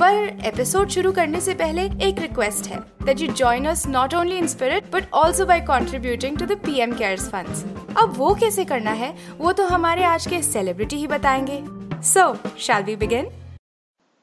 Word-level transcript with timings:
पर 0.00 0.46
एपिसोड 0.46 0.88
शुरू 0.88 1.12
करने 1.12 1.40
से 1.40 1.54
पहले 1.54 1.82
एक 2.08 2.18
रिक्वेस्ट 2.20 2.66
है 2.68 2.78
that 3.04 3.20
you 3.20 3.28
join 3.32 3.66
us 3.68 3.86
not 3.86 4.14
only 4.14 4.38
in 4.38 4.46
spirit 4.46 4.90
but 4.92 5.04
also 5.14 5.46
by 5.46 5.60
contributing 5.60 6.38
to 6.38 6.46
the 6.46 6.58
PM 6.64 6.92
CARES 6.92 7.28
funds 7.28 7.64
अब 7.98 8.12
वो 8.16 8.34
कैसे 8.34 8.64
करना 8.64 8.90
है 8.90 9.10
वो 9.38 9.52
तो 9.52 9.66
हमारे 9.66 10.04
आज 10.04 10.26
के 10.26 10.42
सेलिब्रिटी 10.42 10.96
ही 10.96 11.06
बताएँगे। 11.06 11.62
So 12.02 12.32
shall 12.58 12.82
we 12.82 12.96
begin 12.96 13.30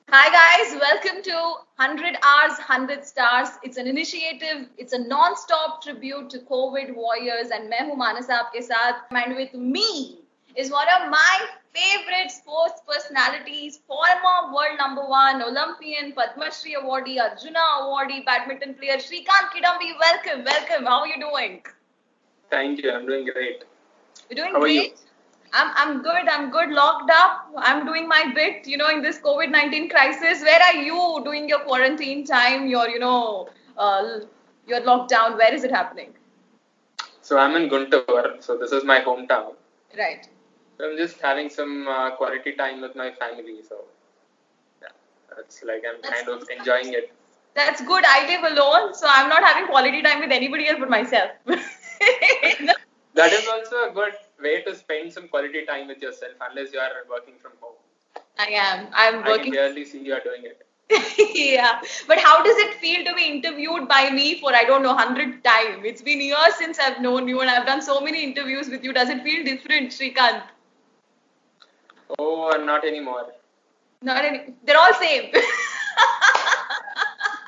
Hi 0.09 0.25
guys, 0.33 0.73
welcome 0.81 1.21
to 1.25 1.37
100 1.83 2.17
Hours, 2.23 2.57
100 2.59 3.05
Stars. 3.05 3.53
It's 3.67 3.79
an 3.83 3.87
initiative, 3.87 4.59
it's 4.77 4.93
a 4.93 4.99
non-stop 5.05 5.79
tribute 5.85 6.29
to 6.33 6.41
COVID 6.51 6.91
warriors 6.97 7.55
and 7.57 7.69
मैं 7.69 7.79
हूँ 7.87 7.95
मानस 7.97 8.29
आपके 8.29 8.61
साथ। 8.61 9.15
And 9.21 9.35
with 9.39 9.55
me 9.77 9.87
is 10.55 10.69
one 10.71 10.91
of 10.97 11.09
my 11.09 11.33
favorite 11.73 12.12
personalities, 13.13 13.79
former 13.87 14.53
world 14.53 14.77
number 14.77 15.05
one, 15.05 15.41
Olympian, 15.41 16.13
Padma 16.13 16.51
Shri 16.51 16.75
awardee, 16.75 17.19
Arjuna 17.19 17.59
awardee, 17.81 18.25
badminton 18.25 18.73
player, 18.75 18.97
Srikanth 18.97 19.51
Kidambi. 19.53 19.93
Welcome, 19.99 20.43
welcome. 20.43 20.85
How 20.85 21.01
are 21.01 21.07
you 21.07 21.19
doing? 21.19 21.61
Thank 22.49 22.83
you. 22.83 22.91
I'm 22.91 23.05
doing 23.05 23.25
great. 23.25 23.63
You're 24.29 24.43
doing 24.43 24.53
How 24.53 24.61
are 24.61 24.67
you? 24.67 24.81
great. 24.81 24.99
I'm, 25.53 25.71
I'm 25.75 26.01
good. 26.01 26.27
I'm 26.27 26.49
good. 26.49 26.69
Locked 26.69 27.11
up. 27.11 27.47
I'm 27.57 27.85
doing 27.85 28.07
my 28.07 28.31
bit, 28.33 28.65
you 28.67 28.77
know, 28.77 28.89
in 28.89 29.01
this 29.01 29.19
COVID 29.19 29.51
19 29.51 29.89
crisis. 29.89 30.41
Where 30.41 30.61
are 30.61 30.75
you 30.75 31.21
doing 31.23 31.47
your 31.47 31.59
quarantine 31.59 32.25
time? 32.25 32.67
Your, 32.67 32.89
you 32.89 32.99
know, 32.99 33.49
uh, 33.77 34.19
your 34.67 34.81
lockdown. 34.81 35.37
Where 35.37 35.53
is 35.53 35.63
it 35.63 35.71
happening? 35.71 36.13
So 37.21 37.37
I'm 37.37 37.55
in 37.55 37.69
Guntur. 37.69 38.43
So 38.43 38.57
this 38.57 38.71
is 38.71 38.83
my 38.83 38.99
hometown. 39.01 39.53
Right. 39.97 40.27
So 40.77 40.89
I'm 40.89 40.97
just 40.97 41.19
having 41.21 41.49
some 41.49 41.87
uh, 41.87 42.15
quality 42.15 42.53
time 42.53 42.81
with 42.81 42.95
my 42.95 43.11
family. 43.11 43.57
So 43.67 43.85
yeah, 44.81 44.89
that's 45.35 45.63
like 45.63 45.83
I'm 45.87 46.01
kind 46.01 46.27
of 46.29 46.47
enjoying 46.57 46.93
it. 46.93 47.13
That's 47.55 47.81
good. 47.81 48.03
I 48.05 48.25
live 48.27 48.51
alone, 48.51 48.95
so 48.95 49.05
I'm 49.07 49.29
not 49.29 49.43
having 49.43 49.67
quality 49.67 50.01
time 50.01 50.19
with 50.21 50.31
anybody 50.31 50.67
else 50.67 50.79
but 50.79 50.89
myself. 50.89 51.31
That 53.15 53.31
is 53.31 53.47
also 53.47 53.89
a 53.89 53.91
good 53.93 54.13
way 54.41 54.63
to 54.63 54.75
spend 54.75 55.13
some 55.13 55.27
quality 55.27 55.65
time 55.65 55.87
with 55.87 56.01
yourself, 56.01 56.33
unless 56.49 56.73
you 56.73 56.79
are 56.79 56.89
working 57.07 57.35
from 57.39 57.51
home. 57.61 57.75
I 58.39 58.47
am. 58.47 58.87
I'm 58.91 59.17
working. 59.17 59.53
I 59.53 59.55
can 59.55 59.69
working. 59.69 59.85
see 59.85 59.99
you 59.99 60.13
are 60.13 60.19
doing 60.19 60.43
it. 60.45 60.65
yeah. 61.35 61.79
But 62.07 62.17
how 62.19 62.43
does 62.43 62.57
it 62.57 62.73
feel 62.75 63.05
to 63.05 63.13
be 63.13 63.25
interviewed 63.25 63.87
by 63.87 64.09
me 64.09 64.39
for, 64.39 64.53
I 64.53 64.63
don't 64.63 64.81
know, 64.81 64.95
100 64.95 65.43
times? 65.43 65.83
It's 65.85 66.01
been 66.01 66.21
years 66.21 66.55
since 66.57 66.79
I've 66.79 67.01
known 67.01 67.27
you 67.27 67.41
and 67.41 67.49
I've 67.49 67.65
done 67.65 67.81
so 67.81 68.01
many 68.01 68.23
interviews 68.23 68.67
with 68.69 68.83
you. 68.83 68.93
Does 68.93 69.09
it 69.09 69.23
feel 69.23 69.45
different, 69.45 69.91
Srikanth? 69.91 70.43
Oh, 72.19 72.51
not 72.63 72.85
anymore. 72.85 73.33
Not 74.01 74.25
any. 74.25 74.53
They're 74.65 74.77
all 74.77 74.93
same. 74.99 75.31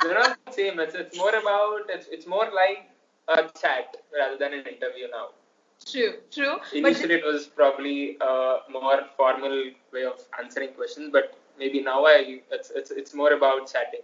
They're 0.04 0.14
not 0.14 0.38
the 0.46 0.52
same. 0.52 0.80
It's, 0.80 0.96
it's 0.96 1.18
more 1.18 1.36
about 1.36 1.90
it's, 1.90 2.08
it's 2.12 2.28
more 2.28 2.48
like 2.54 2.90
a 3.28 3.44
chat 3.60 3.98
rather 4.18 4.38
than 4.38 4.54
an 4.54 4.66
interview 4.68 5.08
now. 5.12 5.30
true, 5.92 6.14
true. 6.32 6.58
But 6.72 6.78
Initially, 6.78 7.16
it 7.16 7.26
was 7.26 7.48
probably 7.48 8.18
a 8.22 8.58
more 8.72 9.02
formal 9.18 9.72
way 9.92 10.06
of 10.06 10.20
answering 10.42 10.74
questions, 10.74 11.10
but 11.12 11.38
maybe 11.58 11.82
now 11.82 12.06
I 12.06 12.42
it's 12.52 12.72
it's, 12.74 12.92
it's 12.92 13.14
more 13.14 13.34
about 13.34 13.72
chatting. 13.72 14.02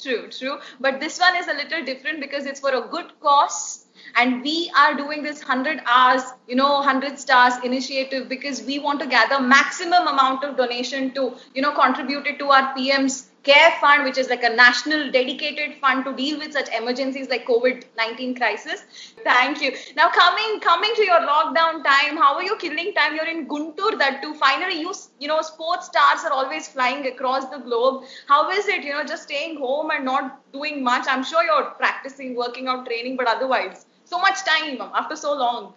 True, 0.00 0.28
true. 0.30 0.58
But 0.78 1.00
this 1.00 1.18
one 1.18 1.36
is 1.36 1.48
a 1.48 1.54
little 1.54 1.84
different 1.84 2.20
because 2.20 2.46
it's 2.46 2.60
for 2.60 2.74
a 2.74 2.86
good 2.88 3.18
cause. 3.20 3.86
And 4.16 4.42
we 4.42 4.70
are 4.76 4.94
doing 4.94 5.22
this 5.22 5.38
100 5.40 5.82
hours, 5.86 6.22
you 6.48 6.56
know, 6.56 6.74
100 6.74 7.18
stars 7.18 7.54
initiative 7.64 8.28
because 8.28 8.62
we 8.62 8.78
want 8.78 9.00
to 9.00 9.06
gather 9.06 9.40
maximum 9.40 10.06
amount 10.06 10.44
of 10.44 10.56
donation 10.56 11.12
to, 11.14 11.36
you 11.54 11.62
know, 11.62 11.72
contribute 11.72 12.26
it 12.26 12.38
to 12.38 12.50
our 12.50 12.74
PM's 12.74 13.30
care 13.42 13.72
fund, 13.80 14.04
which 14.04 14.18
is 14.18 14.28
like 14.28 14.42
a 14.42 14.54
national 14.54 15.10
dedicated 15.10 15.76
fund 15.80 16.04
to 16.04 16.12
deal 16.14 16.38
with 16.38 16.52
such 16.52 16.68
emergencies 16.76 17.28
like 17.28 17.46
COVID-19 17.46 18.36
crisis. 18.36 18.84
Thank 19.24 19.62
you. 19.62 19.72
Now 19.96 20.10
coming 20.10 20.60
coming 20.60 20.92
to 20.94 21.04
your 21.04 21.20
lockdown 21.20 21.82
time, 21.84 22.16
how 22.16 22.34
are 22.34 22.42
you 22.42 22.56
killing 22.56 22.92
time? 22.94 23.14
You're 23.14 23.28
in 23.28 23.46
Guntur 23.48 23.98
that 23.98 24.20
too. 24.22 24.34
Finally, 24.34 24.80
you 24.80 24.92
you 25.18 25.28
know, 25.28 25.40
sports 25.42 25.86
stars 25.86 26.24
are 26.24 26.32
always 26.32 26.68
flying 26.68 27.06
across 27.06 27.46
the 27.46 27.58
globe. 27.58 28.04
How 28.26 28.50
is 28.50 28.68
it, 28.68 28.84
you 28.84 28.92
know, 28.92 29.04
just 29.04 29.24
staying 29.24 29.58
home 29.58 29.90
and 29.90 30.04
not 30.04 30.40
doing 30.52 30.82
much? 30.84 31.06
I'm 31.08 31.24
sure 31.24 31.42
you're 31.44 31.70
practicing, 31.72 32.36
working 32.36 32.68
out, 32.68 32.86
training, 32.86 33.16
but 33.16 33.26
otherwise, 33.26 33.86
so 34.10 34.18
much 34.26 34.42
time 34.50 34.80
after 35.00 35.16
so 35.16 35.32
long. 35.34 35.72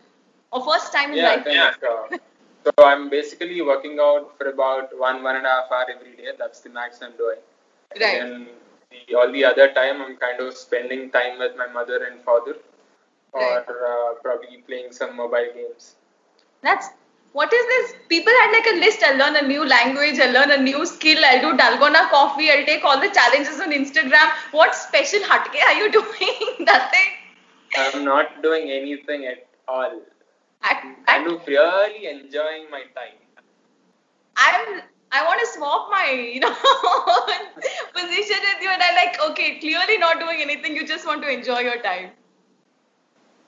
Or 0.52 0.64
first 0.66 0.92
time 0.94 1.12
in 1.12 1.18
Yeah, 1.18 1.30
life. 1.36 1.46
yeah. 1.48 1.72
So, 1.82 1.92
so 2.66 2.72
I'm 2.86 3.10
basically 3.10 3.62
working 3.62 3.98
out 4.00 4.34
for 4.38 4.50
about 4.50 4.98
one 5.06 5.24
one 5.24 5.36
and 5.38 5.46
a 5.46 5.50
half 5.58 5.72
hour 5.78 5.88
every 5.96 6.16
day. 6.20 6.34
That's 6.44 6.60
the 6.66 6.70
max 6.70 7.02
I'm 7.02 7.16
doing. 7.24 7.40
Right. 8.00 8.22
And 8.22 8.48
the, 8.92 9.16
all 9.16 9.32
the 9.32 9.46
other 9.46 9.68
time, 9.80 10.02
I'm 10.02 10.18
kind 10.18 10.40
of 10.48 10.54
spending 10.66 11.10
time 11.12 11.40
with 11.40 11.58
my 11.58 11.68
mother 11.80 12.04
and 12.10 12.22
father, 12.30 12.56
or 13.32 13.42
Right. 13.42 13.66
uh, 13.92 14.14
probably 14.28 14.58
playing 14.68 14.92
some 15.00 15.16
mobile 15.22 15.50
games. 15.56 15.96
That's 16.62 16.88
what 17.40 17.52
is 17.60 17.66
this? 17.74 17.96
People 18.10 18.34
had 18.42 18.52
like 18.56 18.68
a 18.74 18.76
list. 18.86 19.04
I'll 19.10 19.18
learn 19.18 19.36
a 19.44 19.48
new 19.48 19.66
language. 19.66 20.20
I'll 20.20 20.34
learn 20.40 20.52
a 20.52 20.62
new 20.62 20.86
skill. 20.86 21.24
I'll 21.32 21.42
do 21.46 21.58
dalgona 21.62 22.04
coffee. 22.12 22.52
I'll 22.56 22.66
take 22.72 22.84
all 22.86 23.00
the 23.06 23.10
challenges 23.20 23.60
on 23.60 23.72
Instagram. 23.82 24.30
What 24.52 24.76
special 24.76 25.22
hatke 25.32 25.60
are 25.70 25.74
you 25.82 25.92
doing? 26.00 26.38
Nothing. 26.72 27.10
I'm 27.78 28.06
not 28.06 28.41
doing 28.41 28.69
anything 28.69 29.25
at 29.25 29.47
all. 29.67 30.01
I, 30.61 30.95
I'm 31.07 31.28
I, 31.28 31.41
really 31.47 32.07
enjoying 32.07 32.69
my 32.72 32.84
time. 32.95 33.19
I'm. 34.38 34.81
I 35.16 35.23
want 35.25 35.39
to 35.41 35.47
swap 35.53 35.91
my, 35.91 36.09
you 36.09 36.39
know, 36.39 36.50
position 37.94 38.38
with 38.41 38.61
you, 38.63 38.69
and 38.72 38.81
I'm 38.81 38.95
like, 38.95 39.22
okay, 39.29 39.59
clearly 39.59 40.00
not 40.00 40.19
doing 40.19 40.41
anything. 40.41 40.75
You 40.75 40.88
just 40.88 41.06
want 41.06 41.22
to 41.22 41.29
enjoy 41.29 41.59
your 41.59 41.79
time. 41.84 42.09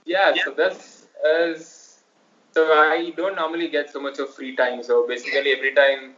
Yeah, 0.06 0.36
so 0.44 0.52
this 0.52 1.08
is 1.26 1.86
so 2.56 2.72
I 2.72 3.12
don't 3.18 3.36
normally 3.36 3.68
get 3.68 3.92
so 3.92 4.00
much 4.00 4.20
of 4.20 4.34
free 4.34 4.56
time. 4.56 4.82
So 4.84 5.08
basically, 5.08 5.52
every 5.52 5.74
time, 5.74 6.14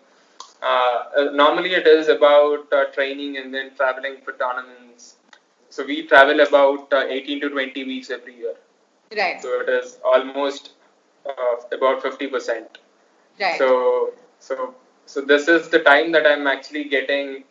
uh, 0.62 1.03
uh, 1.18 1.24
normally 1.34 1.74
it 1.74 1.88
is 1.88 2.10
about 2.10 2.71
uh, 2.71 2.86
training 2.94 3.38
and 3.38 3.53
then 3.53 3.71
traveling 3.75 4.18
for 4.24 4.33
tournaments. 4.33 5.17
So 5.77 5.85
we 5.85 6.01
travel 6.07 6.39
about 6.41 6.91
uh, 6.91 7.06
18 7.07 7.39
to 7.41 7.50
20 7.50 7.83
weeks 7.83 8.09
every 8.09 8.35
year. 8.35 8.56
Right. 9.15 9.39
So 9.39 9.59
it 9.62 9.69
is 9.69 10.00
almost 10.03 10.71
uh, 11.24 11.56
about 11.71 12.01
50 12.01 12.25
percent. 12.27 12.79
Right. 13.39 13.59
So 13.59 14.13
so 14.39 14.74
so 15.06 15.21
this 15.21 15.47
is 15.47 15.69
the 15.69 15.79
time 15.79 16.12
that 16.13 16.25
I'm 16.25 16.47
actually 16.47 16.85
getting. 16.85 17.44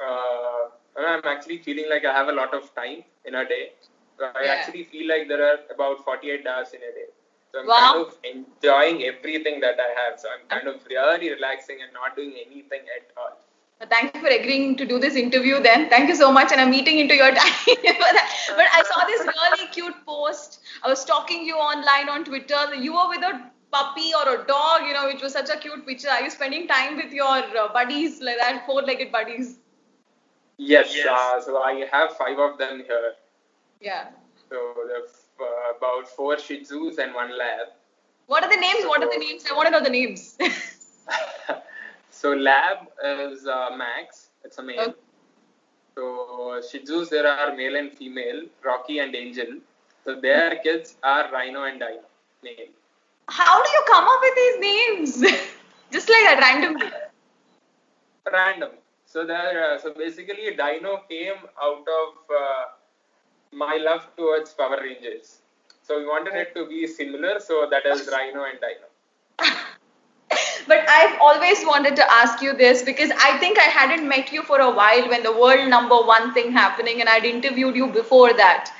Uh, 0.00 0.70
I'm 0.98 1.20
actually 1.26 1.58
feeling 1.58 1.90
like 1.90 2.06
I 2.06 2.12
have 2.14 2.28
a 2.28 2.32
lot 2.32 2.54
of 2.54 2.74
time 2.74 3.04
in 3.26 3.34
a 3.34 3.44
day. 3.46 3.72
So 4.16 4.30
I 4.34 4.44
Yeah. 4.44 4.52
actually 4.54 4.84
feel 4.84 5.06
like 5.12 5.28
there 5.28 5.44
are 5.50 5.58
about 5.74 6.02
48 6.06 6.46
hours 6.46 6.72
in 6.78 6.82
a 6.90 6.92
day. 7.00 7.08
So 7.52 7.60
I'm 7.60 7.66
Wow. 7.66 7.82
kind 7.82 8.06
of 8.06 8.18
enjoying 8.32 9.04
everything 9.12 9.60
that 9.66 9.78
I 9.88 9.90
have. 10.00 10.18
So 10.24 10.32
I'm 10.34 10.46
kind 10.56 10.72
of 10.74 10.88
really 10.94 11.30
relaxing 11.36 11.82
and 11.82 11.92
not 12.00 12.16
doing 12.16 12.34
anything 12.46 12.88
at 12.98 13.12
all. 13.18 13.36
Thank 13.88 14.14
you 14.14 14.20
for 14.20 14.28
agreeing 14.28 14.76
to 14.76 14.84
do 14.84 14.98
this 14.98 15.14
interview 15.14 15.60
then. 15.62 15.88
Thank 15.88 16.10
you 16.10 16.14
so 16.16 16.30
much. 16.30 16.52
And 16.52 16.60
I'm 16.60 16.74
eating 16.74 16.98
into 16.98 17.14
your 17.14 17.30
time. 17.34 17.48
but 17.66 18.66
I 18.72 18.82
saw 18.86 19.06
this 19.06 19.20
really 19.20 19.68
cute 19.68 19.94
post. 20.04 20.60
I 20.82 20.88
was 20.88 21.00
stalking 21.00 21.44
you 21.46 21.56
online 21.56 22.10
on 22.10 22.24
Twitter. 22.24 22.74
You 22.74 22.92
were 22.92 23.08
with 23.08 23.22
a 23.22 23.40
puppy 23.72 24.12
or 24.14 24.34
a 24.34 24.46
dog, 24.46 24.82
you 24.86 24.92
know, 24.92 25.06
which 25.06 25.22
was 25.22 25.32
such 25.32 25.48
a 25.48 25.56
cute 25.56 25.86
picture. 25.86 26.10
Are 26.10 26.22
you 26.22 26.30
spending 26.30 26.68
time 26.68 26.96
with 26.96 27.10
your 27.12 27.26
uh, 27.26 27.72
buddies, 27.72 28.20
like 28.20 28.36
that, 28.36 28.66
four-legged 28.66 29.10
buddies? 29.10 29.56
Yes, 30.58 30.94
Uh, 31.08 31.40
so 31.40 31.62
I 31.62 31.86
have 31.90 32.16
five 32.18 32.38
of 32.38 32.58
them 32.58 32.82
here. 32.86 33.14
Yeah. 33.80 34.08
So 34.50 34.74
there's 34.88 35.24
uh, 35.40 35.76
about 35.78 36.06
four 36.06 36.38
Shih 36.38 36.60
Tzus 36.60 36.98
and 36.98 37.14
one 37.14 37.36
Lab. 37.38 37.68
What 38.26 38.44
are 38.44 38.50
the 38.50 38.60
names? 38.60 38.84
What 38.84 39.02
are 39.02 39.10
the 39.10 39.18
names? 39.18 39.44
I 39.50 39.54
want 39.54 39.68
to 39.68 39.70
know 39.70 39.82
the 39.82 39.88
names. 39.88 40.36
so 42.20 42.32
Lab 42.34 42.78
is 43.02 43.46
uh, 43.46 43.70
Max. 43.74 44.28
It's 44.44 44.58
a 44.58 44.62
male. 44.62 44.80
Okay. 44.80 44.94
So 45.96 46.60
Shih 46.70 47.04
there 47.10 47.26
are 47.26 47.56
male 47.56 47.76
and 47.76 47.92
female, 47.92 48.42
Rocky 48.62 48.98
and 48.98 49.14
Angel. 49.14 49.54
So 50.04 50.20
their 50.20 50.56
kids 50.56 50.96
are 51.02 51.30
Rhino 51.32 51.64
and 51.64 51.80
Dino, 51.80 52.04
male. 52.42 52.68
How 53.28 53.62
do 53.62 53.70
you 53.70 53.82
come 53.86 54.04
up 54.04 54.20
with 54.26 54.34
these 54.42 54.58
names? 54.68 55.12
Just 55.92 56.10
like 56.10 56.24
that, 56.28 56.40
randomly. 56.40 56.90
Random. 58.30 58.70
So 59.06 59.24
there, 59.24 59.72
uh, 59.72 59.78
so 59.78 59.94
basically, 59.94 60.50
Dino 60.56 60.98
came 61.08 61.40
out 61.62 61.86
of 62.00 62.36
uh, 62.42 62.64
my 63.52 63.76
love 63.76 64.06
towards 64.16 64.52
Power 64.52 64.78
Rangers. 64.82 65.38
So 65.82 65.98
we 65.98 66.06
wanted 66.06 66.34
it 66.34 66.54
to 66.54 66.68
be 66.68 66.86
similar, 66.86 67.40
so 67.40 67.66
that 67.70 67.86
is 67.86 68.08
Rhino 68.12 68.44
and 68.44 68.58
Dino. 68.60 69.54
But 70.70 70.88
I've 70.88 71.20
always 71.20 71.64
wanted 71.66 71.96
to 71.96 72.12
ask 72.12 72.40
you 72.40 72.52
this 72.52 72.82
because 72.82 73.10
I 73.20 73.36
think 73.38 73.58
I 73.58 73.62
hadn't 73.62 74.08
met 74.08 74.30
you 74.32 74.42
for 74.44 74.60
a 74.60 74.70
while 74.70 75.08
when 75.08 75.24
the 75.24 75.32
world 75.32 75.68
number 75.68 75.96
one 75.96 76.32
thing 76.32 76.52
happening, 76.52 77.00
and 77.00 77.08
I'd 77.08 77.24
interviewed 77.24 77.74
you 77.74 77.88
before 77.88 78.32
that. 78.34 78.70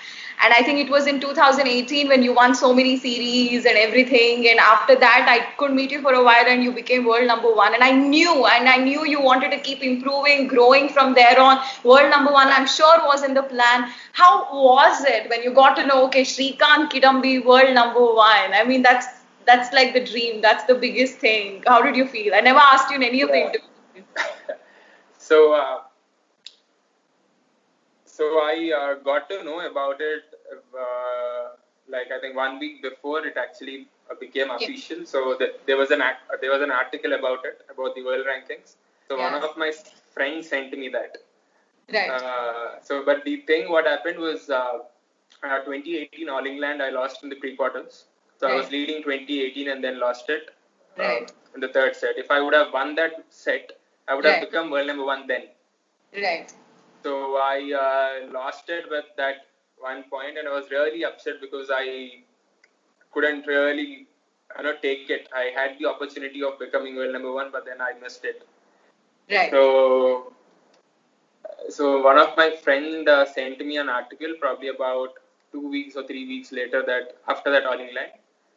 And 0.40 0.54
I 0.54 0.62
think 0.62 0.78
it 0.78 0.88
was 0.88 1.08
in 1.08 1.20
2018 1.20 2.06
when 2.06 2.22
you 2.22 2.32
won 2.32 2.54
so 2.54 2.72
many 2.72 2.96
series 2.96 3.66
and 3.66 3.76
everything. 3.76 4.48
And 4.48 4.60
after 4.60 4.94
that, 4.94 5.26
I 5.28 5.52
could 5.56 5.72
meet 5.72 5.90
you 5.90 6.00
for 6.00 6.14
a 6.14 6.22
while 6.22 6.46
and 6.46 6.62
you 6.62 6.70
became 6.72 7.04
world 7.04 7.26
number 7.26 7.52
one. 7.52 7.74
And 7.74 7.82
I 7.82 7.90
knew, 7.90 8.46
and 8.46 8.68
I 8.68 8.76
knew 8.76 9.04
you 9.04 9.20
wanted 9.20 9.50
to 9.50 9.58
keep 9.58 9.82
improving, 9.82 10.46
growing 10.46 10.88
from 10.88 11.14
there 11.14 11.38
on. 11.40 11.60
World 11.82 12.08
number 12.08 12.32
one, 12.32 12.48
I'm 12.48 12.68
sure, 12.68 13.04
was 13.04 13.24
in 13.24 13.34
the 13.34 13.42
plan. 13.42 13.90
How 14.12 14.48
was 14.50 15.04
it 15.04 15.28
when 15.28 15.42
you 15.42 15.52
got 15.52 15.74
to 15.76 15.86
know, 15.86 16.04
okay, 16.06 16.22
Srikanth 16.22 16.92
Kidambi, 16.92 17.44
world 17.44 17.74
number 17.74 18.14
one? 18.14 18.54
I 18.54 18.64
mean, 18.64 18.82
that's 18.82 19.19
that's 19.46 19.72
like 19.72 19.92
the 19.94 20.04
dream. 20.04 20.40
That's 20.40 20.64
the 20.64 20.74
biggest 20.74 21.16
thing. 21.18 21.62
How 21.66 21.82
did 21.82 21.96
you 21.96 22.06
feel? 22.06 22.34
I 22.34 22.40
never 22.40 22.58
asked 22.58 22.90
you 22.90 22.96
in 22.96 23.02
any 23.02 23.22
of 23.22 23.30
the 23.30 23.38
Yeah. 23.38 23.46
interviews. 23.46 24.06
so, 25.18 25.52
uh, 25.54 25.80
so 28.04 28.24
I 28.40 28.72
uh, 28.78 28.94
got 29.02 29.28
to 29.30 29.42
know 29.44 29.60
about 29.70 30.00
it 30.00 30.22
uh, 30.78 31.48
like 31.88 32.10
I 32.12 32.20
think 32.20 32.36
one 32.36 32.58
week 32.58 32.82
before 32.82 33.24
it 33.26 33.36
actually 33.36 33.86
uh, 34.10 34.14
became 34.20 34.48
Yeah. 34.48 34.56
official. 34.56 35.04
So 35.06 35.36
th- 35.36 35.56
there 35.66 35.76
was 35.76 35.90
an 35.90 36.00
act- 36.02 36.30
there 36.40 36.50
was 36.50 36.62
an 36.62 36.70
article 36.70 37.12
about 37.14 37.44
it 37.44 37.60
about 37.74 37.94
the 37.94 38.02
world 38.04 38.26
rankings. 38.32 38.76
So 39.08 39.18
one 39.18 39.34
of 39.34 39.56
my 39.56 39.72
friends 40.14 40.48
sent 40.48 40.72
me 40.78 40.88
that. 40.90 41.18
Right. 41.92 42.10
Uh, 42.10 42.80
so, 42.82 43.04
but 43.04 43.24
the 43.24 43.36
thing, 43.50 43.70
what 43.70 43.86
happened 43.86 44.18
was, 44.18 44.48
uh, 44.50 44.78
uh, 45.42 45.58
2018 45.64 46.28
All 46.28 46.44
England, 46.46 46.82
I 46.82 46.90
lost 46.90 47.22
in 47.22 47.28
the 47.28 47.36
pre-quarters. 47.36 48.04
So 48.40 48.48
I 48.48 48.54
was 48.56 48.70
leading 48.70 49.02
2018 49.02 49.68
and 49.68 49.84
then 49.84 50.00
lost 50.00 50.30
it 50.30 50.50
uh, 50.98 51.02
Right. 51.02 51.32
in 51.54 51.60
the 51.60 51.68
third 51.68 51.94
set. 51.94 52.16
If 52.16 52.30
I 52.30 52.40
would 52.40 52.54
have 52.54 52.72
won 52.72 52.94
that 52.94 53.12
set, 53.28 53.72
I 54.08 54.14
would 54.14 54.24
Right. 54.24 54.34
have 54.34 54.40
become 54.48 54.70
world 54.70 54.86
number 54.86 55.04
one 55.04 55.26
then. 55.26 55.48
right. 56.22 56.52
So 57.04 57.36
I 57.36 57.58
uh, 57.84 58.32
lost 58.32 58.68
it 58.70 58.88
with 58.90 59.04
that 59.16 59.46
one 59.78 60.04
point, 60.04 60.38
and 60.38 60.48
I 60.48 60.52
was 60.52 60.70
really 60.70 61.04
upset 61.04 61.40
because 61.40 61.68
I 61.72 62.22
couldn't 63.12 63.46
really, 63.46 64.06
you 64.56 64.62
know, 64.62 64.74
take 64.82 65.10
it. 65.10 65.28
I 65.34 65.44
had 65.58 65.78
the 65.78 65.86
opportunity 65.86 66.42
of 66.42 66.58
becoming 66.58 66.96
world 66.96 67.12
number 67.12 67.32
one, 67.32 67.50
but 67.52 67.64
then 67.66 67.80
I 67.80 67.92
missed 68.02 68.24
it. 68.24 68.42
Right. 69.30 69.50
So, 69.50 70.32
so 71.68 72.02
one 72.02 72.18
of 72.18 72.36
my 72.36 72.50
friend 72.56 73.08
uh, 73.08 73.24
sent 73.26 73.64
me 73.64 73.76
an 73.78 73.88
article 73.88 74.34
probably 74.40 74.68
about 74.68 75.10
two 75.52 75.68
weeks 75.68 75.96
or 75.96 76.06
three 76.06 76.26
weeks 76.26 76.52
later 76.52 76.82
that 76.86 77.16
after 77.28 77.50
that 77.50 77.64
All 77.66 77.78
England. 77.78 78.12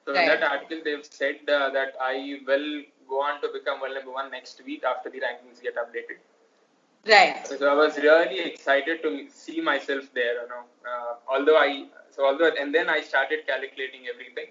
So 0.06 0.14
in 0.16 0.26
that 0.26 0.44
article 0.44 0.82
they've 0.84 1.06
said 1.06 1.40
uh, 1.50 1.70
that 1.72 1.94
I 2.02 2.40
will 2.48 2.84
go 3.10 3.22
on 3.22 3.42
to 3.42 3.50
become 3.54 3.80
world 3.82 3.96
number 3.96 4.12
one 4.12 4.32
next 4.32 4.62
week 4.66 4.84
after 4.84 5.10
the 5.10 5.20
rankings 5.20 5.62
get 5.62 5.76
updated. 5.76 6.20
right. 7.08 7.48
So 7.48 7.68
I 7.70 7.74
was 7.74 7.98
really 7.98 8.40
excited 8.40 9.02
to 9.04 9.28
see 9.30 9.62
myself 9.62 10.06
there. 10.14 10.42
You 10.44 10.48
know, 10.50 10.64
uh, 10.92 11.14
although 11.30 11.58
I 11.58 11.86
so 12.10 12.26
although 12.26 12.52
and 12.60 12.74
then 12.74 12.90
I 12.90 13.02
started 13.02 13.46
calculating 13.48 14.08
everything, 14.14 14.48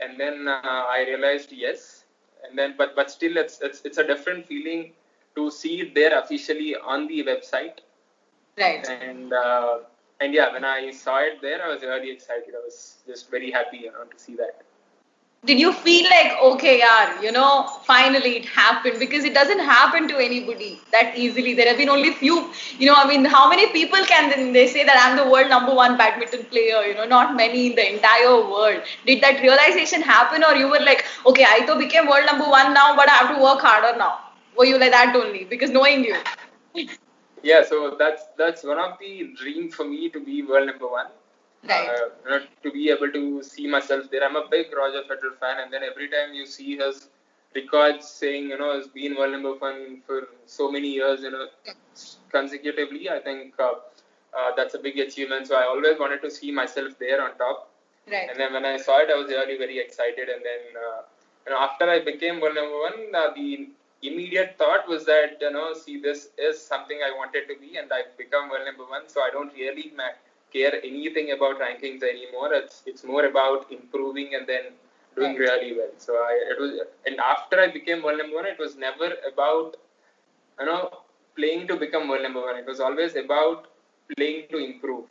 and 0.00 0.18
then 0.20 0.48
uh, 0.48 0.60
I 0.96 1.04
realized 1.08 1.52
yes, 1.52 2.04
and 2.44 2.58
then 2.58 2.74
but 2.78 2.94
but 2.96 3.10
still 3.10 3.36
it's 3.36 3.60
it's 3.60 3.82
it's 3.84 3.98
a 3.98 4.06
different 4.06 4.46
feeling 4.46 4.92
to 5.36 5.50
see 5.50 5.80
it 5.82 5.94
there 5.94 6.18
officially 6.18 6.76
on 6.76 7.06
the 7.08 7.22
website, 7.24 7.78
Right. 8.58 8.86
and 8.88 9.32
uh, 9.32 9.78
and 10.20 10.34
yeah, 10.34 10.52
when 10.52 10.64
I 10.64 10.90
saw 10.90 11.18
it 11.18 11.40
there, 11.42 11.62
I 11.64 11.68
was 11.68 11.82
really 11.82 12.10
excited. 12.10 12.54
I 12.54 12.64
was 12.64 13.02
just 13.06 13.30
very 13.30 13.50
happy, 13.50 13.78
you 13.78 13.92
know, 13.92 14.04
to 14.04 14.18
see 14.18 14.36
that. 14.36 14.62
Did 15.44 15.60
you 15.60 15.72
feel 15.72 16.04
like, 16.08 16.32
okay, 16.42 16.80
yaar, 16.80 17.22
you 17.22 17.30
know, 17.30 17.68
finally 17.86 18.30
it 18.36 18.46
happened? 18.46 18.98
Because 18.98 19.24
it 19.24 19.34
doesn't 19.34 19.58
happen 19.58 20.08
to 20.08 20.16
anybody 20.16 20.80
that 20.90 21.18
easily. 21.18 21.52
There 21.54 21.68
have 21.68 21.76
been 21.76 21.90
only 21.90 22.12
few, 22.12 22.36
you 22.78 22.86
know, 22.86 22.94
I 22.96 23.06
mean, 23.06 23.26
how 23.26 23.48
many 23.50 23.66
people 23.72 24.04
can 24.06 24.52
they 24.54 24.66
say 24.66 24.84
that 24.84 24.96
I'm 25.02 25.16
the 25.18 25.30
world 25.30 25.50
number 25.50 25.74
one 25.74 25.98
badminton 25.98 26.44
player? 26.46 26.82
You 26.86 26.94
know, 26.94 27.04
not 27.04 27.36
many 27.36 27.66
in 27.66 27.74
the 27.76 27.86
entire 27.94 28.36
world. 28.54 28.82
Did 29.06 29.22
that 29.22 29.42
realization 29.42 30.00
happen, 30.00 30.42
or 30.42 30.54
you 30.54 30.68
were 30.68 30.84
like, 30.90 31.04
okay, 31.26 31.44
I 31.46 31.60
to 31.66 31.76
became 31.76 32.08
world 32.08 32.24
number 32.26 32.48
one 32.48 32.72
now, 32.72 32.96
but 32.96 33.08
I 33.08 33.18
have 33.22 33.36
to 33.36 33.42
work 33.42 33.60
harder 33.60 33.96
now? 33.98 34.12
Were 34.56 34.64
you 34.64 34.78
like 34.78 34.92
that 34.92 35.14
only? 35.14 35.44
Because 35.44 35.70
knowing 35.70 36.04
you. 36.04 36.16
Yeah, 37.44 37.62
so 37.62 37.94
that's 37.98 38.22
that's 38.38 38.64
one 38.64 38.78
of 38.78 38.98
the 38.98 39.34
dream 39.38 39.70
for 39.70 39.84
me 39.84 40.08
to 40.08 40.18
be 40.18 40.42
world 40.42 40.66
number 40.66 40.88
one. 40.88 41.08
Right. 41.68 41.88
Uh, 41.90 42.08
you 42.24 42.30
know, 42.30 42.40
to 42.62 42.63
be 42.74 42.90
able 42.94 43.10
to 43.18 43.42
see 43.42 43.66
myself 43.76 44.10
there. 44.10 44.24
I'm 44.28 44.36
a 44.36 44.46
big 44.50 44.66
Roger 44.82 45.02
Federer 45.10 45.34
fan, 45.40 45.60
and 45.62 45.72
then 45.72 45.82
every 45.90 46.08
time 46.14 46.34
you 46.34 46.46
see 46.46 46.76
his 46.76 47.08
records 47.54 48.08
saying, 48.08 48.48
you 48.50 48.58
know, 48.58 48.70
he's 48.76 48.88
been 48.88 49.16
world 49.16 49.32
number 49.32 49.54
one 49.66 50.00
for 50.06 50.28
so 50.46 50.70
many 50.70 50.88
years, 51.00 51.20
you 51.22 51.30
know, 51.30 51.46
consecutively, 52.30 53.08
I 53.10 53.20
think 53.20 53.54
uh, 53.60 53.72
uh, 54.38 54.50
that's 54.56 54.74
a 54.74 54.78
big 54.78 54.98
achievement. 54.98 55.46
So 55.48 55.56
I 55.56 55.64
always 55.64 55.98
wanted 55.98 56.22
to 56.22 56.30
see 56.30 56.50
myself 56.50 56.98
there 56.98 57.22
on 57.22 57.36
top. 57.38 57.70
Right. 58.10 58.28
And 58.30 58.38
then 58.38 58.52
when 58.52 58.64
I 58.64 58.76
saw 58.76 58.98
it, 59.00 59.08
I 59.10 59.14
was 59.14 59.28
really 59.28 59.56
very 59.56 59.78
excited. 59.78 60.28
And 60.28 60.42
then, 60.50 60.62
uh, 60.88 61.02
you 61.46 61.52
know, 61.52 61.58
after 61.58 61.88
I 61.88 62.04
became 62.04 62.40
world 62.40 62.56
number 62.56 62.78
one, 62.88 63.14
uh, 63.14 63.30
the 63.34 63.68
immediate 64.02 64.56
thought 64.58 64.88
was 64.88 65.06
that, 65.06 65.38
you 65.40 65.50
know, 65.52 65.72
see, 65.74 66.00
this 66.00 66.28
is 66.36 66.60
something 66.60 66.98
I 67.06 67.12
wanted 67.16 67.48
to 67.48 67.54
be, 67.60 67.76
and 67.78 67.92
I've 67.92 68.16
become 68.18 68.50
world 68.50 68.66
number 68.66 68.84
one. 68.84 69.08
So 69.08 69.22
I 69.22 69.30
don't 69.32 69.52
really 69.54 69.92
ma- 69.96 70.18
care 70.56 70.74
anything 70.84 71.30
about 71.36 71.60
rankings 71.66 72.02
anymore. 72.14 72.50
It's 72.60 72.82
it's 72.86 73.04
more 73.04 73.24
about 73.26 73.70
improving 73.78 74.34
and 74.34 74.46
then 74.54 74.64
doing 75.16 75.36
Right. 75.38 75.48
really 75.48 75.72
well. 75.78 75.92
So 76.06 76.14
I 76.30 76.32
it 76.52 76.60
was, 76.64 76.72
and 77.06 77.20
after 77.32 77.60
I 77.66 77.68
became 77.78 78.02
world 78.02 78.18
number 78.24 78.36
one, 78.42 78.46
it 78.54 78.58
was 78.66 78.76
never 78.88 79.10
about, 79.32 79.76
you 80.60 80.66
know, 80.66 80.82
playing 81.36 81.66
to 81.68 81.76
become 81.76 82.08
world 82.08 82.22
number 82.22 82.40
one. 82.40 82.56
It 82.56 82.66
was 82.66 82.80
always 82.80 83.16
about 83.16 83.66
playing 84.16 84.48
to 84.50 84.58
improve. 84.58 85.04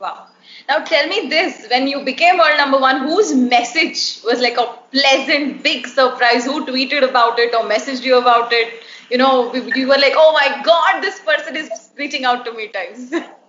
Wow. 0.00 0.26
Now 0.68 0.78
tell 0.84 1.06
me 1.08 1.28
this: 1.28 1.66
when 1.70 1.86
you 1.86 2.04
became 2.04 2.38
world 2.38 2.56
number 2.58 2.78
one, 2.78 3.00
whose 3.08 3.34
message 3.34 4.00
was 4.24 4.40
like 4.40 4.56
a 4.58 4.66
pleasant, 4.92 5.62
big 5.62 5.86
surprise? 5.86 6.44
Who 6.44 6.64
tweeted 6.66 7.08
about 7.08 7.38
it 7.38 7.54
or 7.54 7.62
messaged 7.74 8.02
you 8.02 8.18
about 8.18 8.52
it? 8.52 8.82
You 9.10 9.18
know, 9.18 9.48
we- 9.50 9.72
you 9.80 9.86
were 9.92 10.00
like, 10.06 10.14
"Oh 10.24 10.32
my 10.40 10.48
God, 10.70 11.02
this 11.02 11.20
person 11.30 11.56
is 11.64 11.70
reaching 12.04 12.24
out 12.32 12.44
to 12.46 12.52
me." 12.60 12.68
Times. 12.80 13.12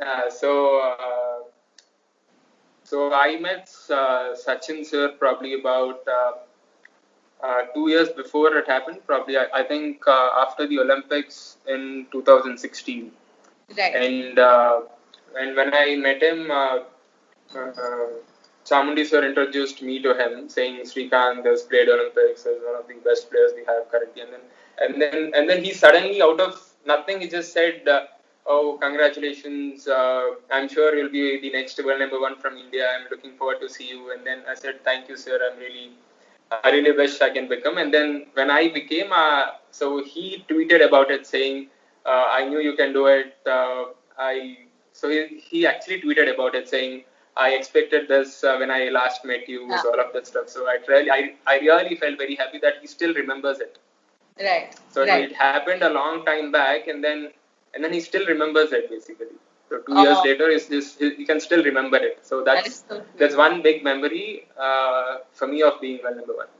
Uh, 0.00 0.30
so, 0.30 0.80
uh, 0.80 1.38
so 2.84 3.12
I 3.12 3.38
met 3.38 3.70
uh, 3.90 4.34
Sachin 4.34 4.84
sir 4.84 5.12
probably 5.18 5.54
about 5.54 6.00
uh, 6.06 6.32
uh, 7.42 7.62
two 7.74 7.88
years 7.88 8.08
before 8.10 8.56
it 8.56 8.66
happened. 8.66 8.98
Probably, 9.06 9.36
I, 9.36 9.46
I 9.54 9.62
think 9.62 10.06
uh, 10.06 10.30
after 10.46 10.66
the 10.66 10.80
Olympics 10.80 11.56
in 11.66 12.06
2016. 12.12 13.10
right. 13.76 13.94
And 13.94 14.38
uh, 14.38 14.80
and 15.38 15.56
when 15.56 15.74
I 15.74 15.96
met 15.96 16.22
him, 16.22 16.50
uh, 16.50 16.78
uh, 17.54 18.06
Chamundi 18.64 19.06
sir 19.06 19.24
introduced 19.24 19.82
me 19.82 20.00
to 20.02 20.14
him, 20.14 20.48
saying 20.48 20.80
Srikanth 20.82 21.44
has 21.44 21.62
played 21.62 21.88
Olympics, 21.88 22.46
is 22.46 22.62
one 22.64 22.76
of 22.76 22.88
the 22.88 22.94
best 23.08 23.30
players 23.30 23.52
we 23.54 23.64
have 23.64 23.90
currently. 23.90 24.22
And 24.22 24.32
then 24.32 24.40
and 24.78 25.02
then 25.02 25.32
and 25.34 25.48
then 25.50 25.64
he 25.64 25.72
suddenly 25.72 26.22
out 26.22 26.40
of 26.40 26.60
nothing 26.86 27.20
he 27.20 27.28
just 27.28 27.52
said. 27.52 27.86
Uh, 27.86 28.06
Oh, 28.48 28.78
congratulations! 28.80 29.88
Uh, 29.88 30.36
I'm 30.52 30.68
sure 30.68 30.94
you'll 30.96 31.10
be 31.10 31.40
the 31.40 31.50
next 31.50 31.82
world 31.84 31.98
number 32.00 32.20
one 32.20 32.36
from 32.36 32.56
India. 32.56 32.88
I'm 32.94 33.06
looking 33.10 33.36
forward 33.36 33.60
to 33.60 33.68
see 33.68 33.88
you. 33.88 34.12
And 34.12 34.24
then 34.26 34.42
I 34.48 34.54
said, 34.54 34.84
"Thank 34.84 35.08
you, 35.08 35.16
sir. 35.16 35.38
I'm 35.46 35.58
really, 35.58 35.90
I 36.50 36.70
really 36.70 36.92
wish 36.92 37.20
I 37.20 37.30
can 37.30 37.48
become." 37.48 37.78
And 37.78 37.92
then 37.92 38.26
when 38.34 38.50
I 38.50 38.68
became, 38.68 39.12
uh, 39.12 39.46
so 39.72 40.04
he 40.04 40.44
tweeted 40.48 40.86
about 40.86 41.10
it, 41.10 41.26
saying, 41.26 41.68
uh, 42.04 42.26
"I 42.38 42.44
knew 42.48 42.60
you 42.60 42.76
can 42.76 42.92
do 42.92 43.06
it." 43.06 43.36
Uh, 43.44 43.86
I 44.16 44.58
so 44.92 45.10
he, 45.10 45.42
he 45.50 45.66
actually 45.66 46.00
tweeted 46.00 46.32
about 46.32 46.54
it, 46.54 46.68
saying, 46.68 47.04
I 47.36 47.50
expected 47.50 48.08
this 48.08 48.42
uh, 48.42 48.56
when 48.56 48.70
I 48.70 48.88
last 48.88 49.24
met 49.24 49.48
you, 49.48 49.68
Yeah. 49.68 49.82
so 49.82 49.90
all 49.92 50.00
of 50.00 50.12
that 50.14 50.26
stuff. 50.26 50.48
So 50.48 50.66
I 50.66 50.78
really, 50.88 51.10
I, 51.10 51.34
I 51.46 51.58
really 51.58 51.96
felt 51.96 52.16
very 52.16 52.34
happy 52.34 52.58
that 52.60 52.76
he 52.80 52.86
still 52.86 53.12
remembers 53.12 53.60
it. 53.60 53.78
Right. 54.40 54.74
So 54.90 55.02
right. 55.06 55.30
it 55.30 55.36
happened 55.36 55.82
a 55.82 55.90
long 55.90 56.24
time 56.24 56.50
back, 56.50 56.88
and 56.88 57.04
then 57.04 57.30
and 57.76 57.84
then 57.84 57.94
he 57.94 58.00
still 58.00 58.26
remembers 58.34 58.72
it 58.80 58.90
basically. 58.90 59.36
So 59.70 59.78
two 59.86 59.94
Oh. 59.96 60.04
years 60.04 60.18
later, 60.28 60.48
is 60.58 60.68
this 60.74 60.88
he 61.20 61.24
can 61.30 61.40
still 61.48 61.64
remember 61.70 61.98
it. 62.10 62.18
So 62.30 62.42
that's 62.48 62.68
is 62.72 62.84
so 62.90 63.02
that's 63.20 63.36
one 63.44 63.62
big 63.68 63.84
memory 63.90 64.28
uh, 64.66 65.18
for 65.40 65.48
me 65.54 65.62
of 65.70 65.80
being 65.86 66.00
world 66.04 66.18
number 66.22 66.36
one. 66.42 66.52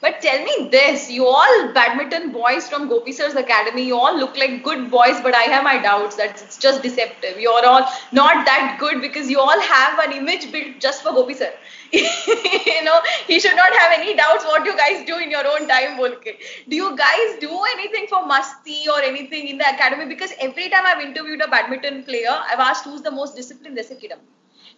But 0.00 0.20
tell 0.20 0.44
me 0.44 0.68
this, 0.70 1.10
you 1.10 1.26
all 1.26 1.72
badminton 1.72 2.30
boys 2.30 2.68
from 2.68 2.88
Gopi 2.88 3.12
Sir's 3.12 3.34
Academy, 3.34 3.84
you 3.84 3.96
all 3.96 4.16
look 4.16 4.36
like 4.36 4.62
good 4.62 4.90
boys, 4.90 5.20
but 5.22 5.34
I 5.34 5.42
have 5.42 5.64
my 5.64 5.78
doubts 5.82 6.16
that 6.16 6.40
it's 6.40 6.56
just 6.56 6.82
deceptive. 6.82 7.40
You're 7.40 7.64
all 7.66 7.84
not 8.12 8.46
that 8.46 8.76
good 8.78 9.00
because 9.00 9.28
you 9.28 9.40
all 9.40 9.60
have 9.60 9.98
an 9.98 10.12
image 10.12 10.52
built 10.52 10.78
just 10.80 11.02
for 11.02 11.12
Gopi 11.12 11.34
Sir. 11.34 11.52
you 11.92 12.84
know, 12.84 13.00
he 13.26 13.40
should 13.40 13.56
not 13.56 13.72
have 13.72 13.92
any 13.98 14.14
doubts 14.16 14.44
what 14.44 14.64
you 14.64 14.76
guys 14.76 15.04
do 15.04 15.18
in 15.18 15.30
your 15.30 15.46
own 15.46 15.66
time, 15.66 15.98
Volke. 15.98 16.36
Do 16.68 16.76
you 16.76 16.96
guys 16.96 17.38
do 17.40 17.50
anything 17.74 18.06
for 18.08 18.18
Masti 18.18 18.86
or 18.88 19.00
anything 19.02 19.48
in 19.48 19.58
the 19.58 19.68
academy? 19.68 20.06
Because 20.06 20.32
every 20.40 20.68
time 20.68 20.84
I've 20.86 21.00
interviewed 21.00 21.40
a 21.40 21.48
badminton 21.48 22.04
player, 22.04 22.30
I've 22.30 22.60
asked 22.60 22.84
who's 22.84 23.02
the 23.02 23.10
most 23.10 23.34
disciplined, 23.34 23.76
they 23.76 23.82
say 23.82 23.96
Kidambi. 23.96 24.26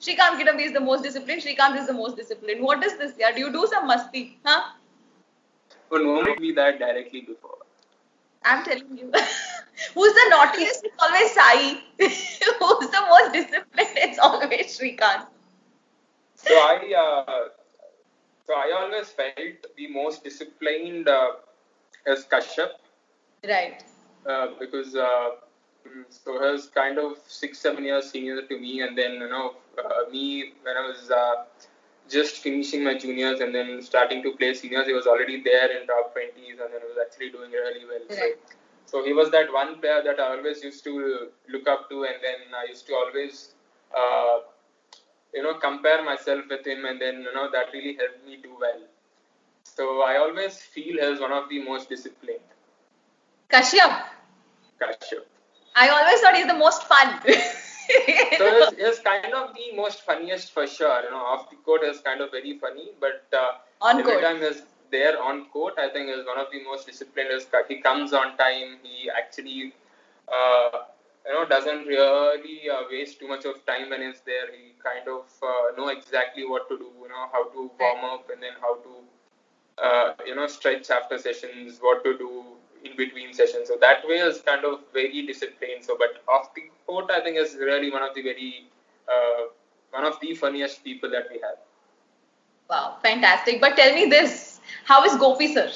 Srikanth 0.00 0.40
Kidambi 0.40 0.64
is 0.64 0.72
the 0.72 0.80
most 0.80 1.02
disciplined, 1.02 1.42
Srikanth 1.42 1.78
is 1.78 1.86
the 1.86 1.92
most 1.92 2.16
disciplined. 2.16 2.62
What 2.62 2.82
is 2.82 2.96
this? 2.96 3.12
Yeah, 3.18 3.32
do 3.32 3.40
you 3.40 3.52
do 3.52 3.66
some 3.70 3.88
Masti? 3.88 4.36
Huh? 4.44 4.62
But 5.90 6.02
no 6.02 6.22
me 6.36 6.52
that 6.52 6.78
directly 6.78 7.22
before. 7.22 7.58
I'm 8.44 8.64
telling 8.64 8.96
you. 8.98 9.10
Who's 9.94 10.14
the 10.14 10.26
naughtiest? 10.30 10.84
It's 10.84 10.96
always 11.02 11.32
Sai. 11.32 11.80
Who's 12.00 12.90
the 12.90 13.02
most 13.10 13.32
disciplined? 13.32 13.96
It's 13.96 14.18
always 14.18 14.78
Srikanth. 14.78 15.26
So 16.36 16.54
I, 16.54 16.76
uh, 16.96 17.48
so 18.46 18.54
I 18.54 18.72
always 18.78 19.10
felt 19.10 19.66
the 19.76 19.86
most 19.88 20.22
disciplined 20.24 21.08
uh, 21.08 21.28
as 22.06 22.24
Kashyap 22.24 22.70
Right. 23.46 23.82
uh, 24.28 24.48
because 24.58 24.94
uh, 24.94 25.30
mm, 25.86 26.04
so 26.08 26.32
he 26.32 26.38
was 26.52 26.66
kind 26.68 26.98
of 26.98 27.12
six, 27.26 27.58
seven 27.58 27.84
years 27.84 28.10
senior 28.10 28.42
to 28.42 28.58
me, 28.58 28.82
and 28.82 28.96
then 28.96 29.12
you 29.14 29.28
know 29.28 29.54
uh, 29.78 30.10
me 30.10 30.52
when 30.62 30.76
I 30.76 30.86
was 30.88 31.10
uh, 31.10 31.44
just 32.10 32.36
finishing 32.36 32.84
my 32.84 32.98
juniors 32.98 33.40
and 33.40 33.54
then 33.54 33.82
starting 33.82 34.22
to 34.22 34.32
play 34.36 34.54
seniors, 34.54 34.86
he 34.86 34.92
was 34.92 35.06
already 35.06 35.42
there 35.42 35.80
in 35.80 35.86
top 35.86 36.12
twenties, 36.12 36.58
and 36.60 36.72
then 36.72 36.80
he 36.80 36.88
was 36.88 36.98
actually 37.04 37.30
doing 37.30 37.50
really 37.50 37.84
well. 37.86 38.06
Right. 38.10 38.36
So, 38.86 39.00
so 39.00 39.04
he 39.04 39.12
was 39.12 39.30
that 39.30 39.52
one 39.52 39.80
player 39.80 40.02
that 40.04 40.18
I 40.18 40.36
always 40.36 40.62
used 40.62 40.84
to 40.84 41.28
look 41.48 41.68
up 41.68 41.88
to, 41.90 42.04
and 42.04 42.16
then 42.22 42.54
I 42.54 42.68
used 42.68 42.86
to 42.88 42.94
always. 42.94 43.54
Uh, 43.96 44.40
you 45.34 45.42
know, 45.42 45.54
compare 45.54 46.04
myself 46.04 46.44
with 46.50 46.66
him, 46.66 46.84
and 46.84 47.00
then 47.00 47.22
you 47.22 47.32
know 47.32 47.50
that 47.52 47.72
really 47.72 47.96
helped 47.96 48.26
me 48.26 48.38
do 48.42 48.56
well. 48.60 48.80
So 49.64 50.02
I 50.02 50.16
always 50.18 50.58
feel 50.58 50.98
is 50.98 51.20
one 51.20 51.32
of 51.32 51.48
the 51.48 51.62
most 51.62 51.88
disciplined. 51.88 52.40
Kashyap. 53.48 54.06
Kashyap. 54.80 55.24
I 55.76 55.88
always 55.88 56.20
thought 56.20 56.36
he's 56.36 56.46
the 56.46 56.54
most 56.54 56.82
fun. 56.84 57.20
So 58.38 58.46
it's, 58.46 58.76
he's 58.76 58.98
kind 59.00 59.32
of 59.34 59.54
the 59.54 59.76
most 59.76 60.02
funniest 60.02 60.52
for 60.52 60.66
sure. 60.66 61.02
You 61.02 61.10
know, 61.10 61.24
off 61.32 61.50
the 61.50 61.56
court 61.56 61.82
is 61.84 62.00
kind 62.00 62.20
of 62.20 62.30
very 62.30 62.58
funny, 62.58 62.90
but 63.00 63.24
uh, 63.32 63.58
On 63.82 63.98
every 63.98 64.12
court. 64.12 64.22
time 64.22 64.40
he's 64.40 64.62
there 64.90 65.20
on 65.22 65.46
court, 65.46 65.74
I 65.78 65.88
think 65.88 66.10
is 66.10 66.26
one 66.26 66.38
of 66.38 66.46
the 66.52 66.62
most 66.64 66.86
disciplined. 66.86 67.30
Is 67.32 67.46
he 67.68 67.80
comes 67.80 68.12
on 68.12 68.36
time. 68.36 68.78
He 68.82 69.10
actually, 69.10 69.72
uh, 70.28 70.70
you 71.26 71.32
know, 71.34 71.44
doesn't 71.46 71.86
really 71.86 72.70
uh, 72.70 72.82
waste 72.90 73.20
too 73.20 73.28
much 73.28 73.44
of 73.44 73.64
time 73.66 73.90
when 73.90 74.02
he's 74.02 74.20
there. 74.24 74.46
He 74.52 74.72
kind 74.82 75.08
of 75.08 75.26
uh, 75.42 75.76
know 75.76 75.88
exactly 75.88 76.46
what 76.46 76.68
to 76.68 76.78
do. 76.78 76.90
You 77.02 77.08
know, 77.08 77.26
how 77.32 77.44
to 77.50 77.70
warm 77.78 78.04
up 78.04 78.30
and 78.30 78.42
then 78.42 78.52
how 78.60 78.76
to, 78.76 78.92
uh, 79.82 80.12
you 80.26 80.34
know, 80.34 80.46
stretch 80.46 80.90
after 80.90 81.18
sessions, 81.18 81.78
what 81.80 82.04
to 82.04 82.16
do 82.16 82.44
in 82.84 82.96
between 82.96 83.32
sessions. 83.34 83.68
So 83.68 83.76
that 83.80 84.06
way 84.06 84.16
is 84.16 84.40
kind 84.40 84.64
of 84.64 84.80
very 84.92 85.26
disciplined. 85.26 85.84
So, 85.84 85.96
but 85.98 86.22
off 86.28 86.54
the 86.54 86.64
court, 86.86 87.10
I 87.10 87.20
think 87.20 87.36
is 87.38 87.54
really 87.56 87.90
one 87.90 88.02
of 88.02 88.14
the 88.14 88.22
very, 88.22 88.66
uh, 89.08 89.44
one 89.90 90.04
of 90.04 90.18
the 90.20 90.34
funniest 90.34 90.84
people 90.84 91.10
that 91.10 91.28
we 91.30 91.40
have. 91.40 91.58
wow, 92.68 92.96
fantastic. 93.02 93.60
But 93.60 93.76
tell 93.76 93.94
me 93.94 94.06
this 94.06 94.60
how 94.84 95.04
is 95.04 95.16
Gopi 95.16 95.52
sir? 95.54 95.70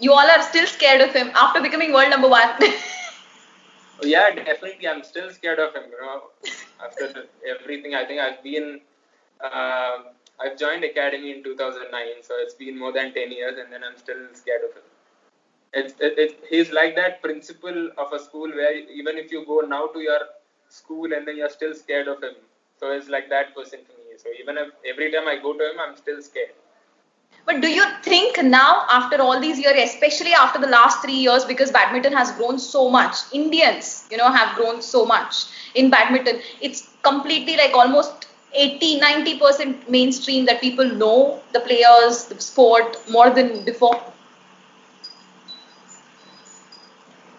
You 0.00 0.12
all 0.12 0.30
are 0.30 0.42
still 0.42 0.66
scared 0.66 1.00
of 1.02 1.12
him 1.14 1.30
after 1.34 1.60
becoming 1.60 1.92
world 1.92 2.10
number 2.10 2.28
one. 2.28 2.50
Oh, 4.02 4.06
Yeah, 4.06 4.30
definitely. 4.34 4.88
I'm 4.88 5.02
still 5.04 5.30
scared 5.30 5.58
of 5.58 5.74
him. 5.74 5.84
You 5.90 6.00
know, 6.00 6.22
after 6.84 7.28
everything, 7.46 7.94
I 7.94 8.04
think 8.06 8.20
I've 8.20 8.42
been. 8.42 8.80
Uh, 9.40 9.98
I've 10.40 10.58
joined 10.58 10.84
academy 10.84 11.32
in 11.32 11.42
2009, 11.44 12.22
so 12.22 12.34
it's 12.38 12.54
been 12.54 12.78
more 12.78 12.92
than 12.92 13.12
10 13.12 13.30
years, 13.30 13.58
and 13.58 13.70
then 13.72 13.84
I'm 13.84 13.96
still 13.98 14.22
scared 14.32 14.62
of 14.64 14.74
him. 14.74 14.82
It's 15.72 15.94
it, 16.00 16.18
it, 16.18 16.44
he's 16.48 16.72
like 16.72 16.96
that 16.96 17.22
principal 17.22 17.90
of 17.96 18.12
a 18.12 18.18
school 18.18 18.48
where 18.48 18.74
even 18.74 19.18
if 19.18 19.30
you 19.30 19.44
go 19.46 19.60
now 19.60 19.86
to 19.88 20.00
your 20.00 20.20
school 20.68 21.12
and 21.12 21.26
then 21.26 21.36
you're 21.36 21.50
still 21.50 21.74
scared 21.74 22.08
of 22.08 22.22
him. 22.22 22.34
So 22.78 22.90
it's 22.90 23.08
like 23.08 23.28
that 23.30 23.54
person 23.54 23.80
to 23.80 23.92
me. 23.98 24.16
So 24.16 24.30
even 24.40 24.58
if 24.58 24.68
every 24.86 25.12
time 25.12 25.28
I 25.28 25.36
go 25.36 25.52
to 25.52 25.70
him, 25.70 25.78
I'm 25.78 25.96
still 25.96 26.20
scared. 26.22 26.50
But 27.46 27.60
do 27.62 27.68
you 27.68 27.84
think 28.02 28.42
now, 28.42 28.86
after 28.90 29.20
all 29.20 29.40
these 29.40 29.58
years, 29.58 29.76
especially 29.90 30.32
after 30.32 30.60
the 30.60 30.66
last 30.66 31.02
three 31.02 31.14
years, 31.14 31.44
because 31.44 31.70
badminton 31.70 32.12
has 32.12 32.30
grown 32.32 32.58
so 32.58 32.90
much, 32.90 33.16
Indians, 33.32 34.06
you 34.10 34.16
know, 34.16 34.30
have 34.30 34.56
grown 34.56 34.82
so 34.82 35.04
much 35.06 35.46
in 35.74 35.90
badminton, 35.90 36.40
it's 36.60 36.90
completely 37.02 37.56
like 37.56 37.72
almost 37.72 38.26
80 38.52 39.00
90% 39.00 39.88
mainstream 39.88 40.44
that 40.46 40.60
people 40.60 40.84
know 40.84 41.40
the 41.52 41.60
players, 41.60 42.24
the 42.26 42.40
sport 42.40 42.96
more 43.08 43.30
than 43.30 43.64
before. 43.64 44.00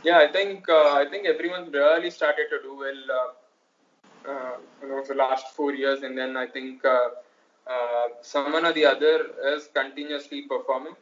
Yeah, 0.04 0.18
I 0.18 0.32
think 0.32 0.68
uh, 0.68 0.94
I 1.02 1.06
think 1.10 1.28
everyone 1.28 1.72
really 1.72 2.10
started 2.10 2.48
to 2.50 2.62
do 2.62 2.76
well. 2.78 3.02
Uh, 3.20 4.32
uh, 4.32 4.58
you 4.82 4.90
know, 4.90 5.04
for 5.04 5.14
the 5.14 5.20
last 5.20 5.56
four 5.56 5.74
years, 5.74 6.04
and 6.04 6.18
then 6.18 6.38
I 6.38 6.48
think 6.48 6.84
uh, 6.86 7.10
uh, 7.68 8.08
someone 8.22 8.66
or 8.66 8.74
the 8.74 8.86
other 8.86 9.28
is 9.56 9.70
continuously 9.74 10.44
performing. 10.44 10.96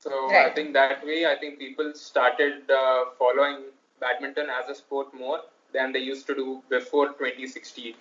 So 0.00 0.30
I 0.30 0.50
think 0.54 0.72
that 0.74 1.04
way, 1.04 1.26
I 1.26 1.36
think 1.38 1.58
people 1.58 1.92
started 1.94 2.70
uh, 2.70 3.06
following 3.18 3.64
badminton 4.00 4.46
as 4.48 4.70
a 4.70 4.74
sport 4.74 5.12
more 5.12 5.40
than 5.74 5.92
they 5.92 5.98
used 5.98 6.26
to 6.28 6.34
do 6.34 6.62
before 6.70 7.08
2016. 7.08 7.94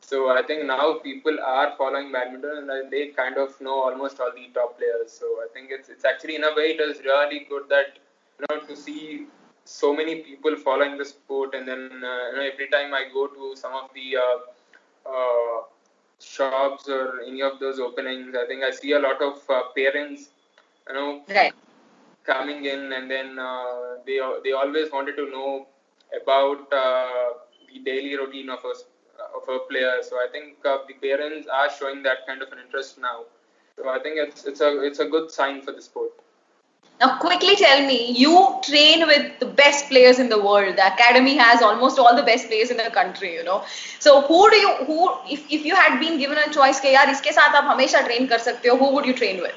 So 0.00 0.30
I 0.30 0.42
think 0.42 0.66
now 0.66 0.98
people 0.98 1.38
are 1.44 1.74
following 1.76 2.12
badminton 2.12 2.68
and 2.70 2.90
they 2.90 3.08
kind 3.08 3.36
of 3.38 3.58
know 3.60 3.82
almost 3.82 4.20
all 4.20 4.30
the 4.34 4.46
top 4.52 4.78
players. 4.78 5.10
So 5.12 5.26
I 5.42 5.46
think 5.52 5.70
it's 5.70 5.88
it's 5.88 6.04
actually 6.04 6.36
in 6.36 6.44
a 6.44 6.54
way 6.54 6.76
it 6.76 6.80
is 6.80 6.98
really 7.04 7.46
good 7.48 7.68
that 7.70 7.98
you 8.38 8.46
know 8.48 8.60
to 8.66 8.76
see 8.76 9.26
so 9.68 9.92
many 9.94 10.14
people 10.28 10.56
following 10.56 10.96
the 10.98 11.04
sport 11.04 11.54
and 11.54 11.68
then 11.68 11.82
uh, 12.12 12.22
you 12.30 12.36
know 12.36 12.46
every 12.52 12.68
time 12.74 12.94
I 12.94 13.04
go 13.12 13.26
to 13.28 13.54
some 13.56 13.74
of 13.74 13.90
the 13.94 14.08
uh, 14.26 14.38
uh, 15.16 15.62
shops 16.20 16.88
or 16.88 17.20
any 17.26 17.42
of 17.42 17.58
those 17.60 17.78
openings, 17.80 18.34
I 18.36 18.46
think 18.46 18.62
I 18.64 18.70
see 18.70 18.92
a 18.92 18.98
lot 19.00 19.20
of 19.22 19.38
uh, 19.50 19.62
parents 19.76 20.30
you 20.88 20.94
know 20.94 21.22
Right. 21.28 21.54
coming 22.24 22.64
in 22.64 22.92
and 22.92 23.10
then 23.10 23.38
uh, 23.38 23.96
they 24.06 24.18
they 24.44 24.52
always 24.52 24.90
wanted 24.92 25.16
to 25.16 25.26
know 25.30 25.66
about 26.20 26.72
uh, 26.72 27.28
the 27.68 27.78
daily 27.90 28.14
routine 28.16 28.50
of 28.50 28.64
a 28.72 28.74
of 29.38 29.48
a 29.54 29.58
player. 29.70 29.96
So 30.02 30.16
I 30.16 30.28
think 30.32 30.64
uh, 30.64 30.78
the 30.88 30.94
parents 31.06 31.48
are 31.60 31.70
showing 31.78 32.02
that 32.04 32.26
kind 32.26 32.42
of 32.42 32.52
an 32.52 32.58
interest 32.64 32.98
now. 32.98 33.18
So 33.76 33.88
I 33.88 33.98
think 34.00 34.16
it's 34.26 34.44
it's 34.46 34.60
a 34.60 34.70
it's 34.88 35.00
a 35.00 35.06
good 35.16 35.30
sign 35.30 35.62
for 35.62 35.72
the 35.72 35.82
sport. 35.82 36.12
Now, 37.00 37.16
quickly 37.18 37.54
tell 37.54 37.86
me, 37.86 38.10
you 38.10 38.58
train 38.64 39.06
with 39.06 39.38
the 39.38 39.46
best 39.46 39.88
players 39.88 40.18
in 40.18 40.28
the 40.28 40.42
world. 40.42 40.74
The 40.76 40.92
academy 40.92 41.36
has 41.36 41.62
almost 41.62 41.96
all 41.96 42.16
the 42.16 42.24
best 42.24 42.48
players 42.48 42.70
in 42.70 42.76
the 42.76 42.90
country, 42.90 43.34
you 43.34 43.44
know. 43.44 43.62
So, 44.00 44.22
who 44.22 44.50
do 44.50 44.56
you, 44.56 44.74
who, 44.84 45.10
if, 45.30 45.44
if 45.48 45.64
you 45.64 45.76
had 45.76 46.00
been 46.00 46.18
given 46.18 46.38
a 46.38 46.52
choice, 46.52 46.80
ke, 46.80 46.90
yaar, 46.96 47.06
iske 47.14 47.32
saath 47.38 47.54
aap 47.60 48.06
train 48.06 48.26
kar 48.26 48.38
sakte 48.38 48.68
ho, 48.68 48.76
who 48.76 48.94
would 48.94 49.06
you 49.06 49.14
train 49.14 49.40
with? 49.40 49.54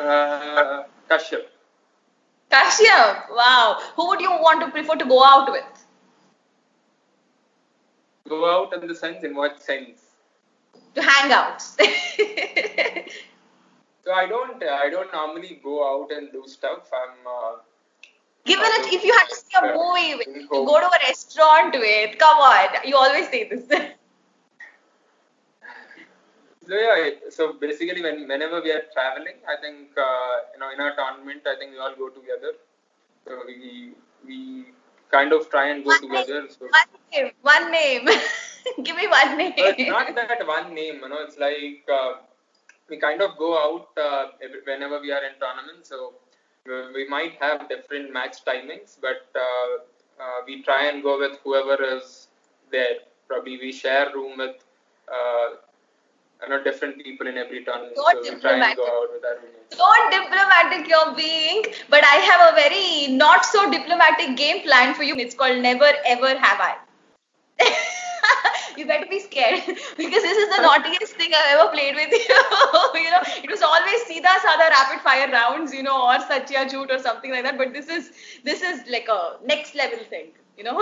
Uh, 0.00 0.84
Kashyap. 1.08 1.44
Kashyap, 2.50 3.30
wow. 3.30 3.78
Who 3.94 4.08
would 4.08 4.20
you 4.20 4.30
want 4.30 4.60
to 4.60 4.70
prefer 4.72 4.96
to 4.96 5.04
go 5.04 5.24
out 5.24 5.52
with? 5.52 5.64
Go 8.28 8.44
out 8.50 8.74
in 8.74 8.88
the 8.88 8.94
sense, 8.94 9.22
in 9.22 9.36
what 9.36 9.62
sense? 9.62 10.00
To 10.96 11.02
hang 11.02 11.30
out. 11.30 11.62
So 14.04 14.12
I 14.12 14.26
don't 14.26 14.62
I 14.62 14.90
don't 14.90 15.12
normally 15.12 15.60
go 15.62 15.76
out 15.90 16.10
and 16.10 16.32
do 16.32 16.44
stuff. 16.46 16.90
I'm 16.92 17.26
uh, 17.26 17.52
Given 18.44 18.64
it, 18.66 18.92
if 18.92 19.04
you 19.04 19.12
had 19.12 19.26
to 19.28 19.36
see 19.36 19.56
a 19.56 19.62
movie 19.72 20.16
with, 20.16 20.48
to 20.50 20.66
go 20.66 20.80
to 20.80 20.86
a 20.86 20.98
restaurant 21.06 21.74
with, 21.74 22.18
come 22.18 22.38
on, 22.38 22.68
you 22.84 22.96
always 22.96 23.28
say 23.28 23.48
this. 23.48 23.64
So 26.64 26.74
yeah, 26.74 27.10
so 27.28 27.54
basically, 27.54 28.02
when 28.02 28.28
whenever 28.28 28.62
we 28.62 28.70
are 28.70 28.82
traveling, 28.92 29.38
I 29.48 29.60
think 29.60 29.98
uh, 29.98 30.34
you 30.54 30.60
know 30.60 30.70
in 30.72 30.78
our 30.80 30.94
tournament, 30.94 31.42
I 31.44 31.56
think 31.58 31.72
we 31.72 31.78
all 31.78 31.94
go 31.96 32.08
together. 32.08 32.52
So 33.26 33.40
we 33.48 33.94
we 34.24 34.66
kind 35.10 35.32
of 35.32 35.50
try 35.50 35.70
and 35.70 35.82
go 35.84 35.90
One 35.90 36.00
together. 36.02 36.46
So 36.48 36.68
one 36.70 36.92
name, 37.12 37.32
one 37.42 37.72
name. 37.72 38.08
Give 38.84 38.94
me 38.94 39.08
one 39.08 39.36
name. 39.36 39.54
So 39.58 39.64
it's 39.66 39.88
not 39.88 40.14
that 40.14 40.46
one 40.46 40.72
name, 40.72 41.00
you 41.02 41.08
know. 41.08 41.24
It's 41.26 41.36
like 41.36 41.82
uh, 41.92 42.12
we 42.92 42.98
kind 43.06 43.22
of 43.26 43.36
go 43.44 43.50
out 43.64 43.88
uh, 44.06 44.24
whenever 44.70 45.00
we 45.00 45.10
are 45.16 45.24
in 45.30 45.34
tournaments. 45.44 45.88
So 45.94 45.98
we- 46.70 46.90
we 46.98 47.04
might 47.16 47.34
have 47.44 47.68
different 47.74 48.12
match 48.18 48.36
timings, 48.48 48.90
but 49.06 49.22
uh, 49.46 49.70
uh, 50.24 50.38
we 50.48 50.54
try 50.68 50.80
and 50.90 51.02
go 51.08 51.14
with 51.24 51.34
whoever 51.44 51.76
is 51.96 52.10
there. 52.76 52.96
Probably 53.30 53.56
we 53.64 53.72
share 53.82 54.06
room 54.16 54.38
with 54.44 54.56
uh, 55.18 55.48
you 56.42 56.48
know 56.50 56.62
different 56.68 57.02
people 57.08 57.26
in 57.32 57.38
every 57.44 57.64
tournament. 57.64 57.96
So 57.96 58.06
so 58.12 58.22
we 58.34 58.40
try 58.46 58.54
and 58.68 58.76
go 58.82 58.86
out 58.96 59.10
with 59.14 59.24
our 59.30 59.36
roommates. 59.42 59.76
so 59.82 59.90
diplomatic 60.16 60.88
you're 60.92 61.12
being, 61.16 61.64
but 61.96 62.04
I 62.12 62.16
have 62.30 62.42
a 62.50 62.54
very 62.62 63.16
not 63.24 63.44
so 63.54 63.70
diplomatic 63.76 64.36
game 64.36 64.62
plan 64.68 64.94
for 64.94 65.04
you. 65.10 65.16
It's 65.26 65.34
called 65.42 65.62
Never 65.68 65.92
Ever 66.16 66.32
Have 66.46 66.60
I. 66.70 66.74
you 68.82 68.88
better 68.90 69.08
be 69.08 69.20
scared 69.20 69.62
because 70.02 70.22
this 70.28 70.38
is 70.44 70.48
the 70.56 70.62
naughtiest 70.62 71.16
thing 71.16 71.32
I've 71.40 71.58
ever 71.58 71.70
played 71.72 71.94
with 71.94 72.12
you. 72.28 72.40
you 73.04 73.10
know, 73.10 73.22
it 73.46 73.50
was 73.50 73.62
always 73.62 74.04
Sida 74.10 74.34
Sada 74.46 74.68
rapid 74.76 75.00
fire 75.08 75.30
rounds, 75.30 75.72
you 75.72 75.82
know, 75.82 75.98
or 76.06 76.20
Satya 76.20 76.66
Jhoot 76.66 76.90
or 76.90 76.98
something 76.98 77.30
like 77.30 77.44
that. 77.44 77.58
But 77.58 77.72
this 77.72 77.88
is 77.88 78.12
this 78.44 78.62
is 78.62 78.82
like 78.88 79.08
a 79.08 79.20
next 79.44 79.74
level 79.74 80.04
thing, 80.10 80.32
you 80.58 80.64
know. 80.64 80.78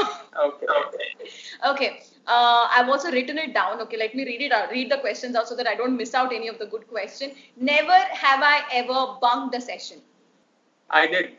Okay. 0.46 0.66
okay. 0.80 1.30
Okay. 1.70 2.02
Uh, 2.26 2.68
I've 2.70 2.88
also 2.88 3.10
written 3.10 3.38
it 3.38 3.54
down. 3.54 3.80
Okay, 3.80 3.96
let 3.96 4.14
me 4.14 4.24
read 4.24 4.42
it 4.42 4.52
out. 4.52 4.70
Read 4.70 4.90
the 4.90 4.98
questions 4.98 5.34
out 5.34 5.48
so 5.48 5.56
that 5.56 5.66
I 5.66 5.74
don't 5.74 5.96
miss 5.96 6.14
out 6.14 6.32
any 6.32 6.48
of 6.48 6.58
the 6.58 6.66
good 6.66 6.86
question. 6.88 7.32
Never 7.56 7.98
have 8.24 8.40
I 8.42 8.62
ever 8.72 9.16
bunked 9.20 9.54
a 9.56 9.60
session. 9.60 9.98
I 10.90 11.06
did. 11.06 11.32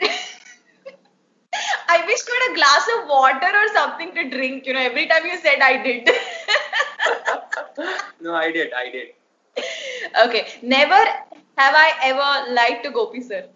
I 1.88 2.04
wish 2.06 2.20
you 2.26 2.34
had 2.40 2.52
a 2.52 2.56
glass 2.56 2.88
of 2.96 3.08
water 3.08 3.50
or 3.62 3.68
something 3.74 4.14
to 4.14 4.30
drink. 4.30 4.66
You 4.66 4.74
know, 4.74 4.80
every 4.80 5.06
time 5.06 5.24
you 5.26 5.38
said 5.38 5.60
I 5.60 5.82
did. 5.82 6.08
no, 8.20 8.34
I 8.34 8.50
did. 8.52 8.72
I 8.72 8.90
did. 8.90 9.08
okay. 10.26 10.46
Never 10.62 10.94
have 11.58 11.74
I 11.76 11.92
ever 12.04 12.52
lied 12.54 12.82
to 12.84 12.90
Gopi 12.90 13.20
sir. 13.22 13.46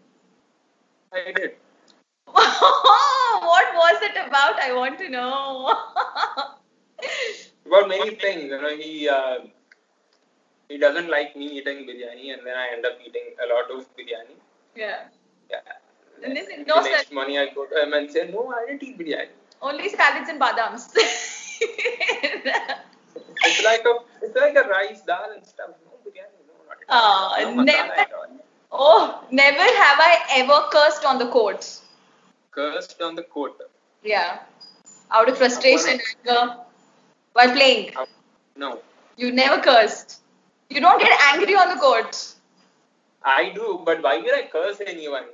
I 1.12 1.32
did. 1.32 1.52
what 2.26 3.66
was 3.74 4.02
it 4.02 4.16
about? 4.26 4.60
I 4.60 4.72
want 4.74 4.98
to 4.98 5.08
know. 5.08 5.74
About 7.66 7.88
many 7.88 8.14
things, 8.14 8.44
you 8.44 8.60
know, 8.62 8.76
he 8.76 9.08
uh, 9.08 9.38
he 10.68 10.78
doesn't 10.78 11.08
like 11.10 11.34
me 11.36 11.46
eating 11.58 11.86
biryani, 11.86 12.32
and 12.32 12.46
then 12.46 12.56
I 12.56 12.68
end 12.72 12.86
up 12.86 12.98
eating 13.04 13.34
a 13.42 13.46
lot 13.52 13.70
of 13.70 13.86
biryani. 13.96 14.36
yeah. 14.76 15.08
And 16.22 16.36
this 16.36 16.48
is 16.48 16.56
the 16.58 16.64
no 16.64 16.80
next 16.82 17.12
morning 17.12 17.38
I 17.38 17.48
go 17.54 17.66
to 17.66 17.82
him 17.82 17.92
and 17.92 18.10
say, 18.10 18.28
no, 18.32 18.52
I 18.56 18.66
didn't 18.66 18.82
eat 18.82 18.98
biryani. 18.98 19.28
Only 19.62 19.88
salads 19.88 20.28
and 20.28 20.40
badams. 20.40 20.88
It's 23.44 23.64
like 23.64 23.84
a 23.84 23.94
it's 24.22 24.36
like 24.36 24.56
a 24.56 24.68
rice, 24.68 25.00
dal 25.02 25.30
and 25.34 25.44
stuff. 25.46 25.70
No 25.84 25.92
biryani, 26.04 26.40
no, 26.48 26.54
not 26.68 26.78
at 26.82 26.88
all. 26.88 27.44
Ah, 27.44 27.54
no 27.54 27.62
never- 27.62 27.92
at 28.04 28.12
all. 28.12 28.26
Oh, 28.72 29.24
never 29.30 29.66
have 29.82 29.98
I 30.06 30.18
ever 30.40 30.58
cursed 30.72 31.04
on 31.04 31.18
the 31.18 31.28
courts. 31.28 31.82
Cursed 32.50 33.00
on 33.00 33.14
the 33.14 33.22
court. 33.22 33.52
Yeah. 34.02 34.40
Out 35.10 35.28
of 35.28 35.38
frustration, 35.38 36.00
anger, 36.26 36.56
while 37.32 37.52
playing. 37.52 37.92
No, 38.56 38.80
You 39.16 39.30
never 39.32 39.60
cursed. 39.62 40.20
You 40.68 40.80
don't 40.80 41.00
get 41.00 41.18
angry 41.32 41.54
on 41.54 41.68
the 41.68 41.76
court. 41.80 42.16
I 43.22 43.50
do, 43.50 43.80
but 43.84 44.02
why 44.02 44.18
would 44.18 44.34
I 44.34 44.48
curse 44.52 44.80
anyone? 44.84 45.24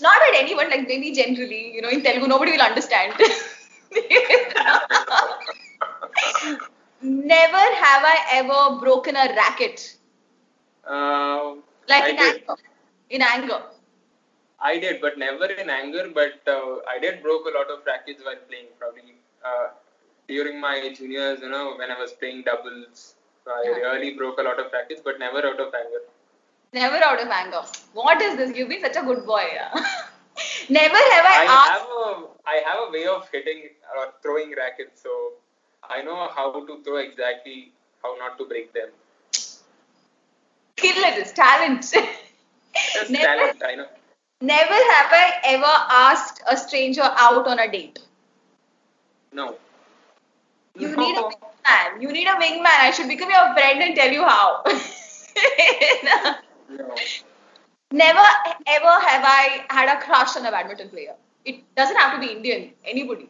Not 0.00 0.20
at 0.28 0.34
anyone, 0.34 0.70
like 0.70 0.86
maybe 0.88 1.12
generally, 1.12 1.72
you 1.74 1.82
know, 1.82 1.88
in 1.88 2.02
Telugu, 2.02 2.26
nobody 2.28 2.52
will 2.52 2.62
understand. 2.70 3.14
never 7.00 7.56
have 7.82 8.02
I 8.04 8.18
ever 8.32 8.78
broken 8.80 9.16
a 9.16 9.26
racket. 9.34 9.96
Uh, 10.86 11.54
Like 11.88 12.04
I 12.04 12.10
in 12.10 12.18
did. 12.18 12.42
anger. 12.46 12.56
In 13.10 13.22
anger. 13.22 13.62
I 14.60 14.78
did, 14.78 15.00
but 15.00 15.18
never 15.18 15.46
in 15.46 15.68
anger. 15.70 16.08
But 16.12 16.40
uh, 16.46 16.76
I 16.88 16.98
did 16.98 17.22
broke 17.22 17.46
a 17.46 17.50
lot 17.56 17.70
of 17.70 17.84
rackets 17.86 18.22
while 18.24 18.40
playing. 18.48 18.68
Probably 18.78 19.14
uh, 19.44 19.68
during 20.28 20.60
my 20.60 20.92
juniors, 20.94 21.40
you 21.40 21.48
know, 21.48 21.74
when 21.76 21.90
I 21.90 21.98
was 21.98 22.12
playing 22.12 22.42
doubles, 22.44 23.16
I 23.46 23.62
Yeah. 23.64 23.92
really 23.94 24.14
broke 24.16 24.38
a 24.38 24.42
lot 24.42 24.58
of 24.60 24.72
rackets, 24.72 25.00
but 25.04 25.18
never 25.18 25.38
out 25.46 25.60
of 25.60 25.74
anger. 25.74 26.02
Never 26.72 26.96
out 26.96 27.20
of 27.20 27.28
anger. 27.28 27.62
What 27.94 28.20
is 28.22 28.36
this? 28.36 28.56
You've 28.56 28.68
been 28.68 28.80
such 28.80 28.96
a 28.96 29.02
good 29.02 29.26
boy. 29.26 29.44
never 30.70 30.96
have 30.96 31.26
I, 31.26 31.36
I 31.40 31.44
asked. 31.44 31.70
have 31.80 31.88
a 31.88 32.26
I 32.46 32.56
have 32.66 32.78
a 32.88 32.90
way 32.92 33.06
of 33.06 33.28
hitting 33.32 33.62
or 33.94 34.04
uh, 34.06 34.10
throwing 34.22 34.54
rackets, 34.56 35.02
so 35.02 35.32
I 35.88 36.02
know 36.02 36.28
how 36.34 36.52
to 36.64 36.82
throw 36.84 36.96
exactly 36.98 37.72
how 38.02 38.14
not 38.18 38.38
to 38.38 38.44
break 38.46 38.72
them. 38.72 38.88
Skill 40.78 41.04
it 41.04 41.18
is 41.18 41.32
talent. 41.32 41.82
Just 42.94 43.10
never, 43.10 43.26
talent, 43.26 43.62
I 43.64 43.74
know. 43.74 43.86
never 44.40 44.74
have 44.92 45.12
I 45.12 45.32
ever 45.44 45.74
asked 45.90 46.42
a 46.48 46.56
stranger 46.56 47.02
out 47.02 47.46
on 47.48 47.58
a 47.58 47.70
date. 47.70 47.98
No. 49.32 49.56
You 50.76 50.94
No. 50.96 51.02
need 51.06 51.16
a 51.18 51.22
wingman. 51.22 52.02
You 52.02 52.12
need 52.12 52.28
a 52.28 52.36
wingman. 52.44 52.78
I 52.88 52.90
should 52.92 53.08
become 53.08 53.28
your 53.30 53.52
friend 53.54 53.82
and 53.82 53.96
tell 53.96 54.10
you 54.12 54.24
how. 54.24 54.62
Never 57.92 58.26
ever 58.66 58.94
have 59.06 59.24
I 59.24 59.64
had 59.68 59.96
a 59.96 60.00
crush 60.00 60.36
on 60.36 60.46
a 60.46 60.50
badminton 60.50 60.88
player. 60.90 61.14
It 61.44 61.62
doesn't 61.74 61.96
have 61.96 62.14
to 62.14 62.20
be 62.20 62.32
Indian. 62.32 62.72
Anybody. 62.84 63.28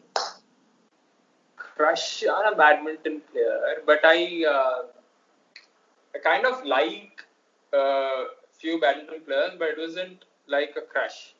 Crush 1.55 2.23
on 2.25 2.53
a 2.53 2.55
badminton 2.55 3.21
player, 3.31 3.81
but 3.85 4.01
I 4.03 4.45
uh, 4.47 4.81
I 6.13 6.19
kind 6.19 6.45
of 6.45 6.63
like 6.65 7.23
uh, 7.73 8.25
few 8.51 8.79
badminton 8.79 9.21
players, 9.21 9.53
but 9.57 9.69
it 9.69 9.77
wasn't 9.79 10.25
like 10.47 10.75
a 10.77 10.81
crush. 10.81 11.33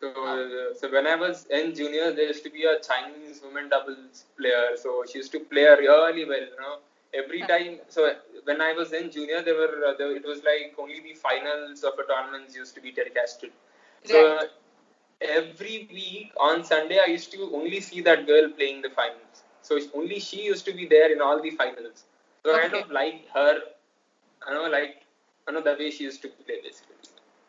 So, 0.00 0.08
uh, 0.10 0.74
so 0.74 0.90
when 0.92 1.06
I 1.06 1.14
was 1.14 1.46
in 1.46 1.74
junior, 1.74 2.12
there 2.12 2.26
used 2.26 2.42
to 2.44 2.50
be 2.50 2.64
a 2.64 2.80
Chinese 2.80 3.40
women 3.42 3.68
doubles 3.68 4.24
player. 4.36 4.76
So 4.76 5.04
she 5.10 5.18
used 5.18 5.32
to 5.32 5.40
play 5.40 5.64
really 5.64 6.24
well, 6.24 6.40
you 6.40 6.56
know. 6.60 6.78
Every 7.14 7.40
time, 7.42 7.80
so 7.88 8.14
when 8.44 8.60
I 8.60 8.72
was 8.72 8.92
in 8.92 9.10
junior, 9.10 9.42
there 9.42 9.54
were 9.54 9.84
uh, 9.86 9.94
there, 9.98 10.14
it 10.16 10.24
was 10.24 10.42
like 10.44 10.74
only 10.78 11.00
the 11.00 11.14
finals 11.14 11.84
of 11.84 11.98
a 11.98 12.04
tournament 12.04 12.54
used 12.54 12.74
to 12.74 12.80
be 12.80 12.92
telecasted. 12.92 13.50
So 14.04 14.22
Right. 14.24 14.48
every 15.20 15.86
week 15.90 16.32
on 16.38 16.64
Sunday, 16.64 16.98
I 17.04 17.06
used 17.10 17.30
to 17.32 17.50
only 17.54 17.80
see 17.80 18.00
that 18.02 18.26
girl 18.26 18.48
playing 18.50 18.82
the 18.82 18.90
finals. 18.90 19.42
So 19.62 19.78
only 19.94 20.18
she 20.20 20.42
used 20.44 20.64
to 20.66 20.72
be 20.72 20.86
there 20.86 21.12
in 21.12 21.20
all 21.20 21.40
the 21.40 21.50
finals. 21.50 22.04
So 22.44 22.54
I 22.54 22.60
kind 22.62 22.74
of 22.74 22.90
liked 22.90 23.28
her. 23.34 23.62
I 24.46 24.52
know, 24.54 24.66
like 24.68 25.02
I 25.48 25.52
know 25.52 25.60
the 25.62 25.74
way 25.78 25.90
she 25.90 26.04
used 26.04 26.22
to 26.22 26.28
play 26.28 26.60
basically. 26.62 26.96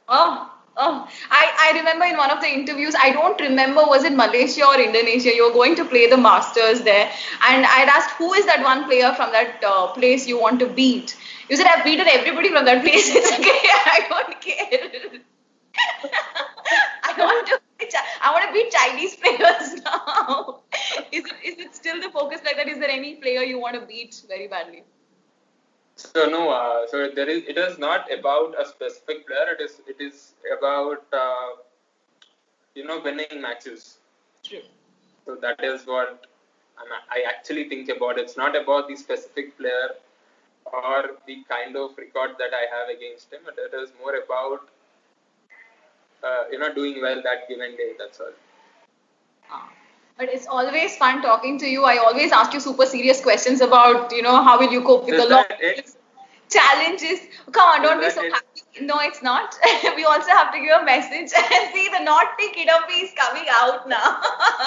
Oh, 0.08 0.52
oh. 0.78 1.08
I, 1.32 1.72
I 1.74 1.78
remember 1.78 2.06
in 2.06 2.18
one 2.18 2.32
of 2.32 2.42
the 2.42 2.48
interviews, 2.48 2.96
I 3.00 3.12
don't 3.12 3.40
remember, 3.40 3.82
was 3.86 4.04
it 4.04 4.14
Malaysia 4.14 4.66
or 4.66 4.80
Indonesia? 4.80 5.34
You 5.34 5.48
were 5.48 5.54
going 5.54 5.76
to 5.76 5.86
play 5.86 6.10
the 6.10 6.18
Masters 6.18 6.82
there. 6.82 7.12
And 7.48 7.66
I'd 7.66 7.90
asked, 7.90 8.12
who 8.18 8.34
is 8.34 8.46
that 8.46 8.64
one 8.64 8.86
player 8.86 9.14
from 9.16 9.32
that 9.32 9.64
uh, 9.66 9.88
place 9.94 10.28
you 10.28 10.40
want 10.40 10.60
to 10.60 10.68
beat? 10.68 11.18
You 11.50 11.58
said, 11.58 11.68
I've 11.68 11.84
beaten 11.84 12.08
everybody 12.08 12.50
from 12.50 12.66
that 12.66 12.84
place. 12.84 13.10
It's 13.16 13.32
okay. 13.32 13.62
I 13.96 14.06
don't 14.10 14.42
care. 14.42 15.22
I 17.04 17.14
want 17.18 17.48
to. 17.48 17.60
I 18.22 18.32
want 18.32 18.46
to 18.48 18.54
beat 18.54 18.72
Chinese 18.72 19.16
players 19.18 19.82
now. 19.84 20.62
Is 21.12 21.24
it, 21.26 21.34
is 21.44 21.60
it 21.66 21.76
still 21.76 22.00
the 22.02 22.10
focus 22.10 22.42
like 22.46 22.56
that? 22.56 22.68
Is 22.68 22.80
there 22.80 22.90
any 22.90 23.16
player 23.16 23.42
you 23.42 23.60
want 23.60 23.76
to 23.80 23.86
beat 23.86 24.22
very 24.28 24.48
badly? 24.48 24.84
So 25.96 26.28
no, 26.28 26.50
uh, 26.50 26.88
so 26.88 27.10
there 27.14 27.30
is. 27.30 27.44
It 27.46 27.58
is 27.58 27.78
not 27.78 28.12
about 28.12 28.56
a 28.60 28.66
specific 28.66 29.28
player. 29.28 29.56
It 29.58 29.62
is. 29.62 29.82
It 29.88 30.02
is 30.02 30.34
about 30.58 31.06
uh, 31.14 31.50
you 32.76 32.86
know 32.86 33.00
winning 33.04 33.42
matches. 33.42 34.00
True. 34.44 34.64
So 35.26 35.36
that 35.36 35.64
is 35.64 35.86
what 35.86 36.26
I'm, 36.80 36.92
I 37.12 37.24
actually 37.30 37.70
think 37.70 37.90
about. 37.90 38.18
It's 38.18 38.36
not 38.36 38.56
about 38.56 38.88
the 38.88 38.96
specific 38.96 39.58
player 39.58 39.90
or 40.66 41.12
the 41.28 41.44
kind 41.48 41.78
of 41.78 41.98
record 41.98 42.32
that 42.40 42.54
I 42.54 42.66
have 42.76 42.90
against 42.90 43.32
him. 43.32 43.42
But 43.46 43.56
it 43.58 43.76
is 43.80 43.92
more 44.02 44.16
about 44.16 44.68
uh, 46.24 46.44
you 46.52 46.58
know 46.58 46.74
doing 46.74 47.02
well 47.02 47.22
that 47.24 47.48
given 47.48 47.78
day. 47.78 47.92
That's 48.00 48.20
all. 48.20 48.34
Ah. 49.52 49.70
But 50.18 50.30
it's 50.30 50.48
always 50.48 50.96
fun 50.96 51.22
talking 51.22 51.58
to 51.60 51.68
you. 51.68 51.84
I 51.84 51.98
always 51.98 52.32
ask 52.32 52.54
you 52.54 52.60
super 52.60 52.86
serious 52.86 53.22
questions 53.22 53.62
about, 53.62 54.12
you 54.12 54.22
know, 54.22 54.44
how 54.44 54.60
will 54.60 54.72
you 54.72 54.82
cope 54.82 55.06
with 55.06 55.16
Is 55.16 55.24
the 55.24 55.30
long 55.30 55.46
challenges. 56.50 57.20
Come 57.52 57.70
on, 57.70 57.82
don't 57.82 58.00
be 58.00 58.10
so 58.10 58.22
happy. 58.22 58.53
No, 58.82 59.00
it's 59.02 59.22
not. 59.22 59.56
we 59.96 60.04
also 60.04 60.30
have 60.30 60.52
to 60.52 60.60
give 60.60 60.82
a 60.82 60.84
message 60.84 61.32
and 61.38 61.74
see 61.74 61.90
the 61.90 62.04
naughty 62.04 62.48
kidambi 62.56 63.04
is 63.04 63.12
coming 63.16 63.46
out 63.52 63.88
now. 63.88 64.20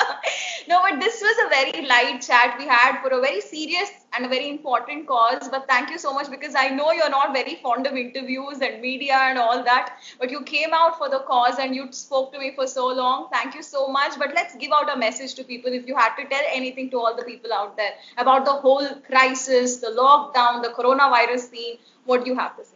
no, 0.68 0.80
but 0.80 1.00
this 1.00 1.20
was 1.20 1.36
a 1.44 1.48
very 1.48 1.84
light 1.88 2.22
chat 2.22 2.56
we 2.56 2.68
had 2.68 3.02
for 3.02 3.08
a 3.08 3.20
very 3.20 3.40
serious 3.40 3.90
and 4.12 4.24
a 4.24 4.28
very 4.28 4.48
important 4.48 5.08
cause. 5.08 5.48
But 5.48 5.66
thank 5.66 5.90
you 5.90 5.98
so 5.98 6.14
much 6.14 6.30
because 6.30 6.54
I 6.54 6.68
know 6.68 6.92
you're 6.92 7.10
not 7.10 7.32
very 7.32 7.56
fond 7.56 7.88
of 7.88 7.96
interviews 7.96 8.60
and 8.60 8.80
media 8.80 9.14
and 9.14 9.40
all 9.40 9.64
that. 9.64 9.98
But 10.20 10.30
you 10.30 10.42
came 10.42 10.72
out 10.72 10.96
for 10.98 11.08
the 11.08 11.24
cause 11.26 11.58
and 11.58 11.74
you 11.74 11.88
spoke 11.90 12.32
to 12.32 12.38
me 12.38 12.52
for 12.54 12.68
so 12.68 12.86
long. 12.86 13.26
Thank 13.32 13.56
you 13.56 13.62
so 13.64 13.88
much. 13.88 14.16
But 14.20 14.34
let's 14.36 14.54
give 14.54 14.70
out 14.70 14.94
a 14.94 14.96
message 14.96 15.34
to 15.34 15.42
people 15.42 15.72
if 15.72 15.84
you 15.88 15.96
had 15.96 16.14
to 16.14 16.28
tell 16.28 16.44
anything 16.52 16.90
to 16.90 16.98
all 17.00 17.16
the 17.16 17.24
people 17.24 17.52
out 17.52 17.76
there 17.76 17.94
about 18.18 18.44
the 18.44 18.52
whole 18.52 18.88
crisis, 19.10 19.78
the 19.78 19.88
lockdown, 19.88 20.62
the 20.62 20.68
coronavirus 20.68 21.50
scene. 21.50 21.78
What 22.04 22.24
do 22.24 22.30
you 22.30 22.38
have 22.38 22.56
to 22.56 22.64
say? 22.64 22.75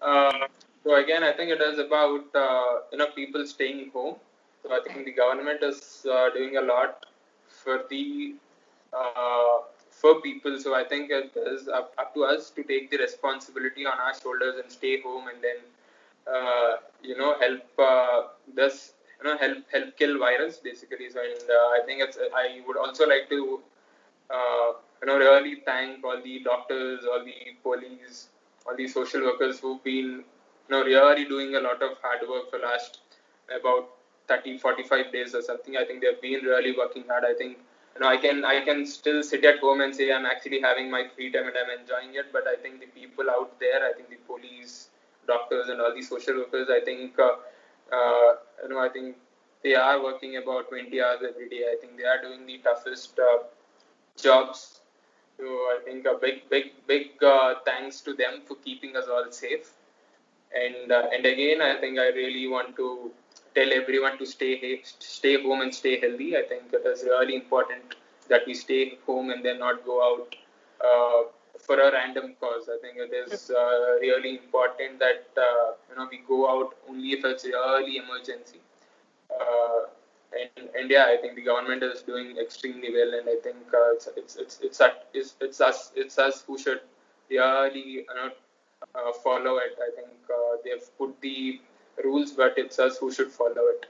Uh, 0.00 0.46
so 0.82 0.94
again, 0.96 1.22
I 1.22 1.32
think 1.32 1.50
it 1.50 1.60
is 1.60 1.78
about 1.78 2.24
uh, 2.34 2.80
you 2.92 2.98
know 2.98 3.08
people 3.14 3.46
staying 3.46 3.90
home. 3.92 4.16
So 4.62 4.72
I 4.72 4.80
think 4.86 5.04
the 5.04 5.12
government 5.12 5.62
is 5.62 6.06
uh, 6.10 6.30
doing 6.30 6.56
a 6.56 6.60
lot 6.60 7.06
for 7.48 7.84
the 7.90 8.34
uh, 8.92 9.58
for 9.90 10.20
people. 10.20 10.58
So 10.58 10.74
I 10.74 10.84
think 10.84 11.10
it 11.10 11.32
is 11.36 11.68
up, 11.68 11.92
up, 11.98 12.14
to 12.14 12.24
us 12.24 12.50
to 12.50 12.62
take 12.62 12.90
the 12.90 12.98
responsibility 12.98 13.86
on 13.86 13.98
our 13.98 14.14
shoulders 14.14 14.54
and 14.62 14.70
stay 14.70 15.00
home 15.00 15.28
and 15.28 15.42
then 15.42 15.58
uh, 16.32 16.76
you 17.02 17.16
know 17.16 17.36
help 17.38 17.62
uh, 17.78 18.22
this 18.54 18.94
you 19.18 19.28
know 19.30 19.36
help 19.36 19.58
help 19.72 19.96
kill 19.98 20.18
virus 20.18 20.56
basically. 20.58 21.10
So 21.10 21.20
and 21.20 21.50
I 21.50 21.80
think 21.84 22.00
it's 22.02 22.18
I 22.34 22.60
would 22.66 22.78
also 22.78 23.06
like 23.06 23.28
to 23.28 23.60
you 25.02 25.06
know 25.06 25.18
really 25.18 25.62
thank 25.66 26.04
all 26.04 26.20
the 26.22 26.40
doctors, 26.40 27.04
all 27.04 27.24
the 27.24 27.34
police, 27.62 28.28
all 28.66 28.76
these 28.76 28.94
social 28.94 29.22
workers 29.22 29.58
who've 29.60 29.82
been 29.82 30.08
you 30.68 30.70
know 30.70 30.84
really 30.84 31.24
doing 31.24 31.54
a 31.56 31.60
lot 31.60 31.82
of 31.82 31.96
hard 32.02 32.26
work 32.28 32.50
for 32.50 32.58
last 32.58 32.98
about 33.58 33.88
30 34.28 34.56
45 34.58 35.12
days 35.12 35.34
or 35.34 35.42
something. 35.42 35.76
I 35.76 35.84
think 35.84 36.02
they've 36.02 36.20
been 36.20 36.44
really 36.44 36.72
working 36.76 37.04
hard. 37.08 37.24
I 37.24 37.34
think 37.34 37.58
you 37.94 38.00
know 38.00 38.08
i 38.08 38.16
can 38.16 38.44
i 38.44 38.60
can 38.60 38.86
still 38.86 39.20
sit 39.22 39.44
at 39.44 39.58
home 39.58 39.80
and 39.80 39.94
say 39.94 40.12
i'm 40.12 40.24
actually 40.24 40.60
having 40.60 40.88
my 40.90 41.00
free 41.14 41.28
time 41.32 41.46
and 41.48 41.56
i'm 41.60 41.70
enjoying 41.76 42.14
it 42.14 42.26
but 42.32 42.46
i 42.46 42.54
think 42.62 42.78
the 42.78 42.86
people 42.98 43.28
out 43.28 43.58
there 43.58 43.80
i 43.88 43.92
think 43.92 44.08
the 44.08 44.20
police 44.32 44.88
doctors 45.26 45.68
and 45.68 45.80
all 45.80 45.92
these 45.92 46.08
social 46.08 46.36
workers 46.36 46.68
i 46.70 46.78
think 46.80 47.18
uh, 47.18 47.32
uh, 47.92 48.32
you 48.62 48.68
know 48.68 48.78
i 48.78 48.88
think 48.88 49.16
they 49.64 49.74
are 49.74 50.02
working 50.02 50.36
about 50.36 50.68
20 50.68 51.02
hours 51.02 51.20
every 51.28 51.48
day. 51.48 51.64
I 51.70 51.76
think 51.80 51.98
they 51.98 52.04
are 52.04 52.20
doing 52.22 52.46
the 52.46 52.58
toughest 52.58 53.18
uh, 53.18 53.38
jobs 54.20 54.79
so 55.40 55.48
i 55.74 55.78
think 55.84 56.06
a 56.06 56.16
big 56.24 56.38
big 56.54 56.66
big 56.92 57.22
uh, 57.34 57.54
thanks 57.68 58.00
to 58.06 58.14
them 58.22 58.40
for 58.46 58.56
keeping 58.66 58.96
us 58.96 59.06
all 59.08 59.30
safe. 59.30 59.70
And 60.62 60.92
uh, 60.92 61.06
and 61.14 61.26
again 61.26 61.60
i 61.62 61.74
think 61.80 61.98
i 61.98 62.08
really 62.20 62.46
want 62.48 62.76
to 62.76 63.10
tell 63.54 63.72
everyone 63.80 64.18
to 64.20 64.26
stay 64.26 64.80
stay 64.84 65.34
home 65.42 65.60
and 65.62 65.74
stay 65.74 65.94
healthy. 66.00 66.36
I 66.36 66.42
think 66.50 66.72
it 66.78 66.86
is 66.92 67.04
really 67.04 67.36
important 67.36 67.94
that 68.28 68.46
we 68.46 68.54
stay 68.54 68.98
home 69.06 69.30
and 69.30 69.44
then 69.44 69.58
not 69.58 69.84
go 69.84 69.96
out 70.08 70.36
uh, 70.88 71.20
for 71.66 71.78
a 71.86 71.90
random 71.92 72.34
cause. 72.40 72.68
I 72.74 72.78
think 72.82 72.98
it 73.06 73.12
is 73.22 73.50
uh, 73.50 73.98
really 74.06 74.32
important 74.38 74.98
that 75.00 75.26
uh, 75.48 75.72
you 75.88 75.96
know 75.96 76.08
we 76.10 76.20
go 76.28 76.40
out 76.52 76.76
only 76.88 77.12
if 77.18 77.24
it's 77.24 77.44
really 77.44 77.96
emergency. 78.04 78.60
Uh, 79.40 79.80
and, 80.32 80.68
and 80.78 80.90
yeah, 80.90 81.06
I 81.06 81.16
think 81.20 81.34
the 81.34 81.42
government 81.42 81.82
is 81.82 82.02
doing 82.02 82.36
extremely 82.38 82.92
well, 82.92 83.14
and 83.18 83.28
I 83.28 83.36
think 83.42 83.56
uh, 83.74 83.92
it's, 83.94 84.08
it's 84.16 84.36
it's 84.36 84.60
it's 84.62 84.80
it's 85.12 85.34
it's 85.40 85.60
us 85.60 85.92
it's 85.96 86.18
us 86.18 86.42
who 86.46 86.58
should 86.58 86.80
really 87.28 87.80
you 87.80 88.06
know 88.14 88.30
uh, 88.94 89.12
follow 89.24 89.56
it. 89.58 89.78
I 89.80 89.90
think 89.96 90.14
uh, 90.32 90.56
they've 90.64 90.98
put 90.98 91.20
the 91.20 91.60
rules, 92.04 92.32
but 92.32 92.54
it's 92.56 92.78
us 92.78 92.98
who 92.98 93.12
should 93.12 93.30
follow 93.30 93.66
it. 93.74 93.86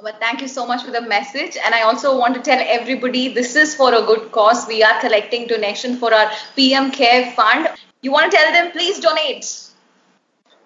But 0.00 0.18
thank 0.20 0.40
you 0.40 0.48
so 0.48 0.66
much 0.66 0.84
for 0.84 0.90
the 0.90 1.00
message. 1.00 1.56
And 1.56 1.74
I 1.74 1.82
also 1.82 2.16
want 2.18 2.34
to 2.34 2.40
tell 2.40 2.60
everybody 2.60 3.32
this 3.32 3.56
is 3.56 3.74
for 3.74 3.94
a 3.94 4.02
good 4.02 4.30
cause. 4.30 4.66
We 4.68 4.82
are 4.82 5.00
collecting 5.00 5.46
donation 5.46 5.96
for 5.96 6.12
our 6.14 6.30
PM 6.54 6.90
Care 6.90 7.32
Fund. 7.32 7.68
You 8.00 8.12
want 8.12 8.30
to 8.30 8.36
tell 8.36 8.52
them, 8.52 8.70
please 8.72 9.00
donate. 9.00 9.70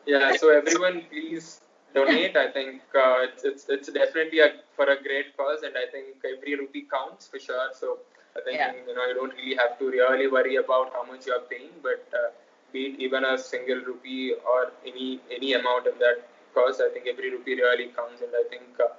Yeah, 0.06 0.36
so 0.36 0.50
everyone, 0.50 1.02
please 1.10 1.60
donate. 1.96 2.36
I 2.36 2.48
think 2.56 2.82
uh, 3.04 3.26
it's, 3.26 3.44
it's, 3.50 3.64
it's 3.68 3.90
definitely 4.00 4.40
a, 4.40 4.50
for 4.76 4.86
a 4.94 4.98
great 5.06 5.36
cause, 5.36 5.62
and 5.68 5.74
I 5.84 5.86
think 5.90 6.24
every 6.32 6.54
rupee 6.60 6.86
counts 6.96 7.26
for 7.26 7.38
sure. 7.48 7.68
So 7.80 7.98
I 8.36 8.40
think 8.44 8.58
yeah. 8.58 8.72
you 8.88 8.94
know 8.94 9.06
you 9.10 9.14
don't 9.20 9.34
really 9.40 9.56
have 9.62 9.78
to 9.80 9.90
really 9.96 10.28
worry 10.36 10.56
about 10.64 10.92
how 10.92 11.04
much 11.10 11.26
you 11.26 11.34
are 11.38 11.46
paying, 11.52 11.74
but 11.82 12.06
uh, 12.20 12.30
be 12.72 12.80
it 12.88 13.00
even 13.00 13.24
a 13.24 13.36
single 13.38 13.80
rupee 13.90 14.34
or 14.54 14.72
any 14.86 15.20
any 15.38 15.52
amount 15.60 15.86
of 15.86 15.98
that 16.04 16.28
cost, 16.54 16.82
I 16.86 16.90
think 16.92 17.06
every 17.12 17.30
rupee 17.30 17.54
really 17.54 17.88
counts, 17.98 18.22
and 18.22 18.32
I 18.42 18.44
think 18.52 18.68
uh, 18.80 18.92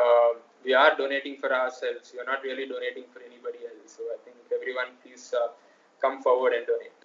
uh, 0.00 0.30
we 0.64 0.74
are 0.74 0.92
donating 0.96 1.36
for 1.36 1.52
ourselves. 1.52 2.12
We 2.14 2.20
are 2.20 2.28
not 2.32 2.42
really 2.42 2.66
donating 2.66 3.04
for 3.12 3.20
anybody 3.20 3.60
else. 3.70 3.96
So 3.96 4.02
I 4.14 4.18
think 4.24 4.36
everyone 4.58 4.96
please 5.02 5.34
uh, 5.34 5.48
come 6.00 6.22
forward 6.22 6.52
and 6.58 6.66
donate. 6.66 7.01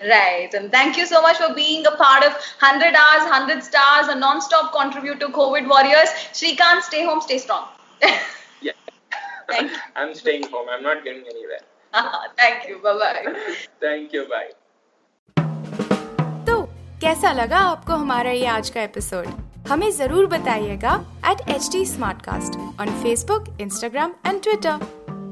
Right. 0.00 0.52
And 0.54 0.72
thank 0.72 0.96
you 0.96 1.06
so 1.06 1.20
much 1.22 1.36
for 1.36 1.54
being 1.54 1.86
a 1.86 1.92
part 1.92 2.24
of 2.24 2.32
100 2.32 2.94
Hours, 2.94 3.22
100 3.30 3.62
Stars, 3.62 4.08
a 4.08 4.14
non 4.14 4.40
stop 4.40 4.72
contributor 4.72 5.18
to 5.26 5.28
COVID 5.32 5.68
Warriors. 5.68 6.08
Srikanth, 6.32 6.82
stay 6.82 7.04
home, 7.04 7.20
stay 7.20 7.38
strong. 7.38 7.68
yeah. 8.62 8.72
Thank 9.48 9.70
you. 9.70 9.76
I'm 9.96 10.14
staying 10.14 10.48
home. 10.48 10.68
I'm 10.70 10.82
not 10.82 11.04
getting 11.04 11.22
anywhere. 11.22 11.60
Uh-huh. 11.94 12.28
thank 12.38 12.68
you. 12.68 12.78
Bye 12.78 12.98
bye. 12.98 13.34
thank 13.80 14.12
you. 14.12 14.26
Bye. 14.28 14.52
तो 16.46 16.62
कैसा 17.00 17.32
लगा 17.32 17.58
आपको 17.72 17.92
हमारा 18.02 18.30
ये 18.30 18.46
आज 18.46 18.70
का 18.70 18.82
episode 18.82 19.26
हमें 19.68 19.90
जरूर 19.96 20.26
बताइएगा 20.26 20.94
at 21.30 21.48
H 21.56 21.68
T 21.72 21.84
smart 21.86 22.22
cast 22.24 22.58
on 22.80 23.02
Facebook 23.02 23.56
Instagram 23.60 24.14
and 24.26 24.42
Twitter 24.42 25.01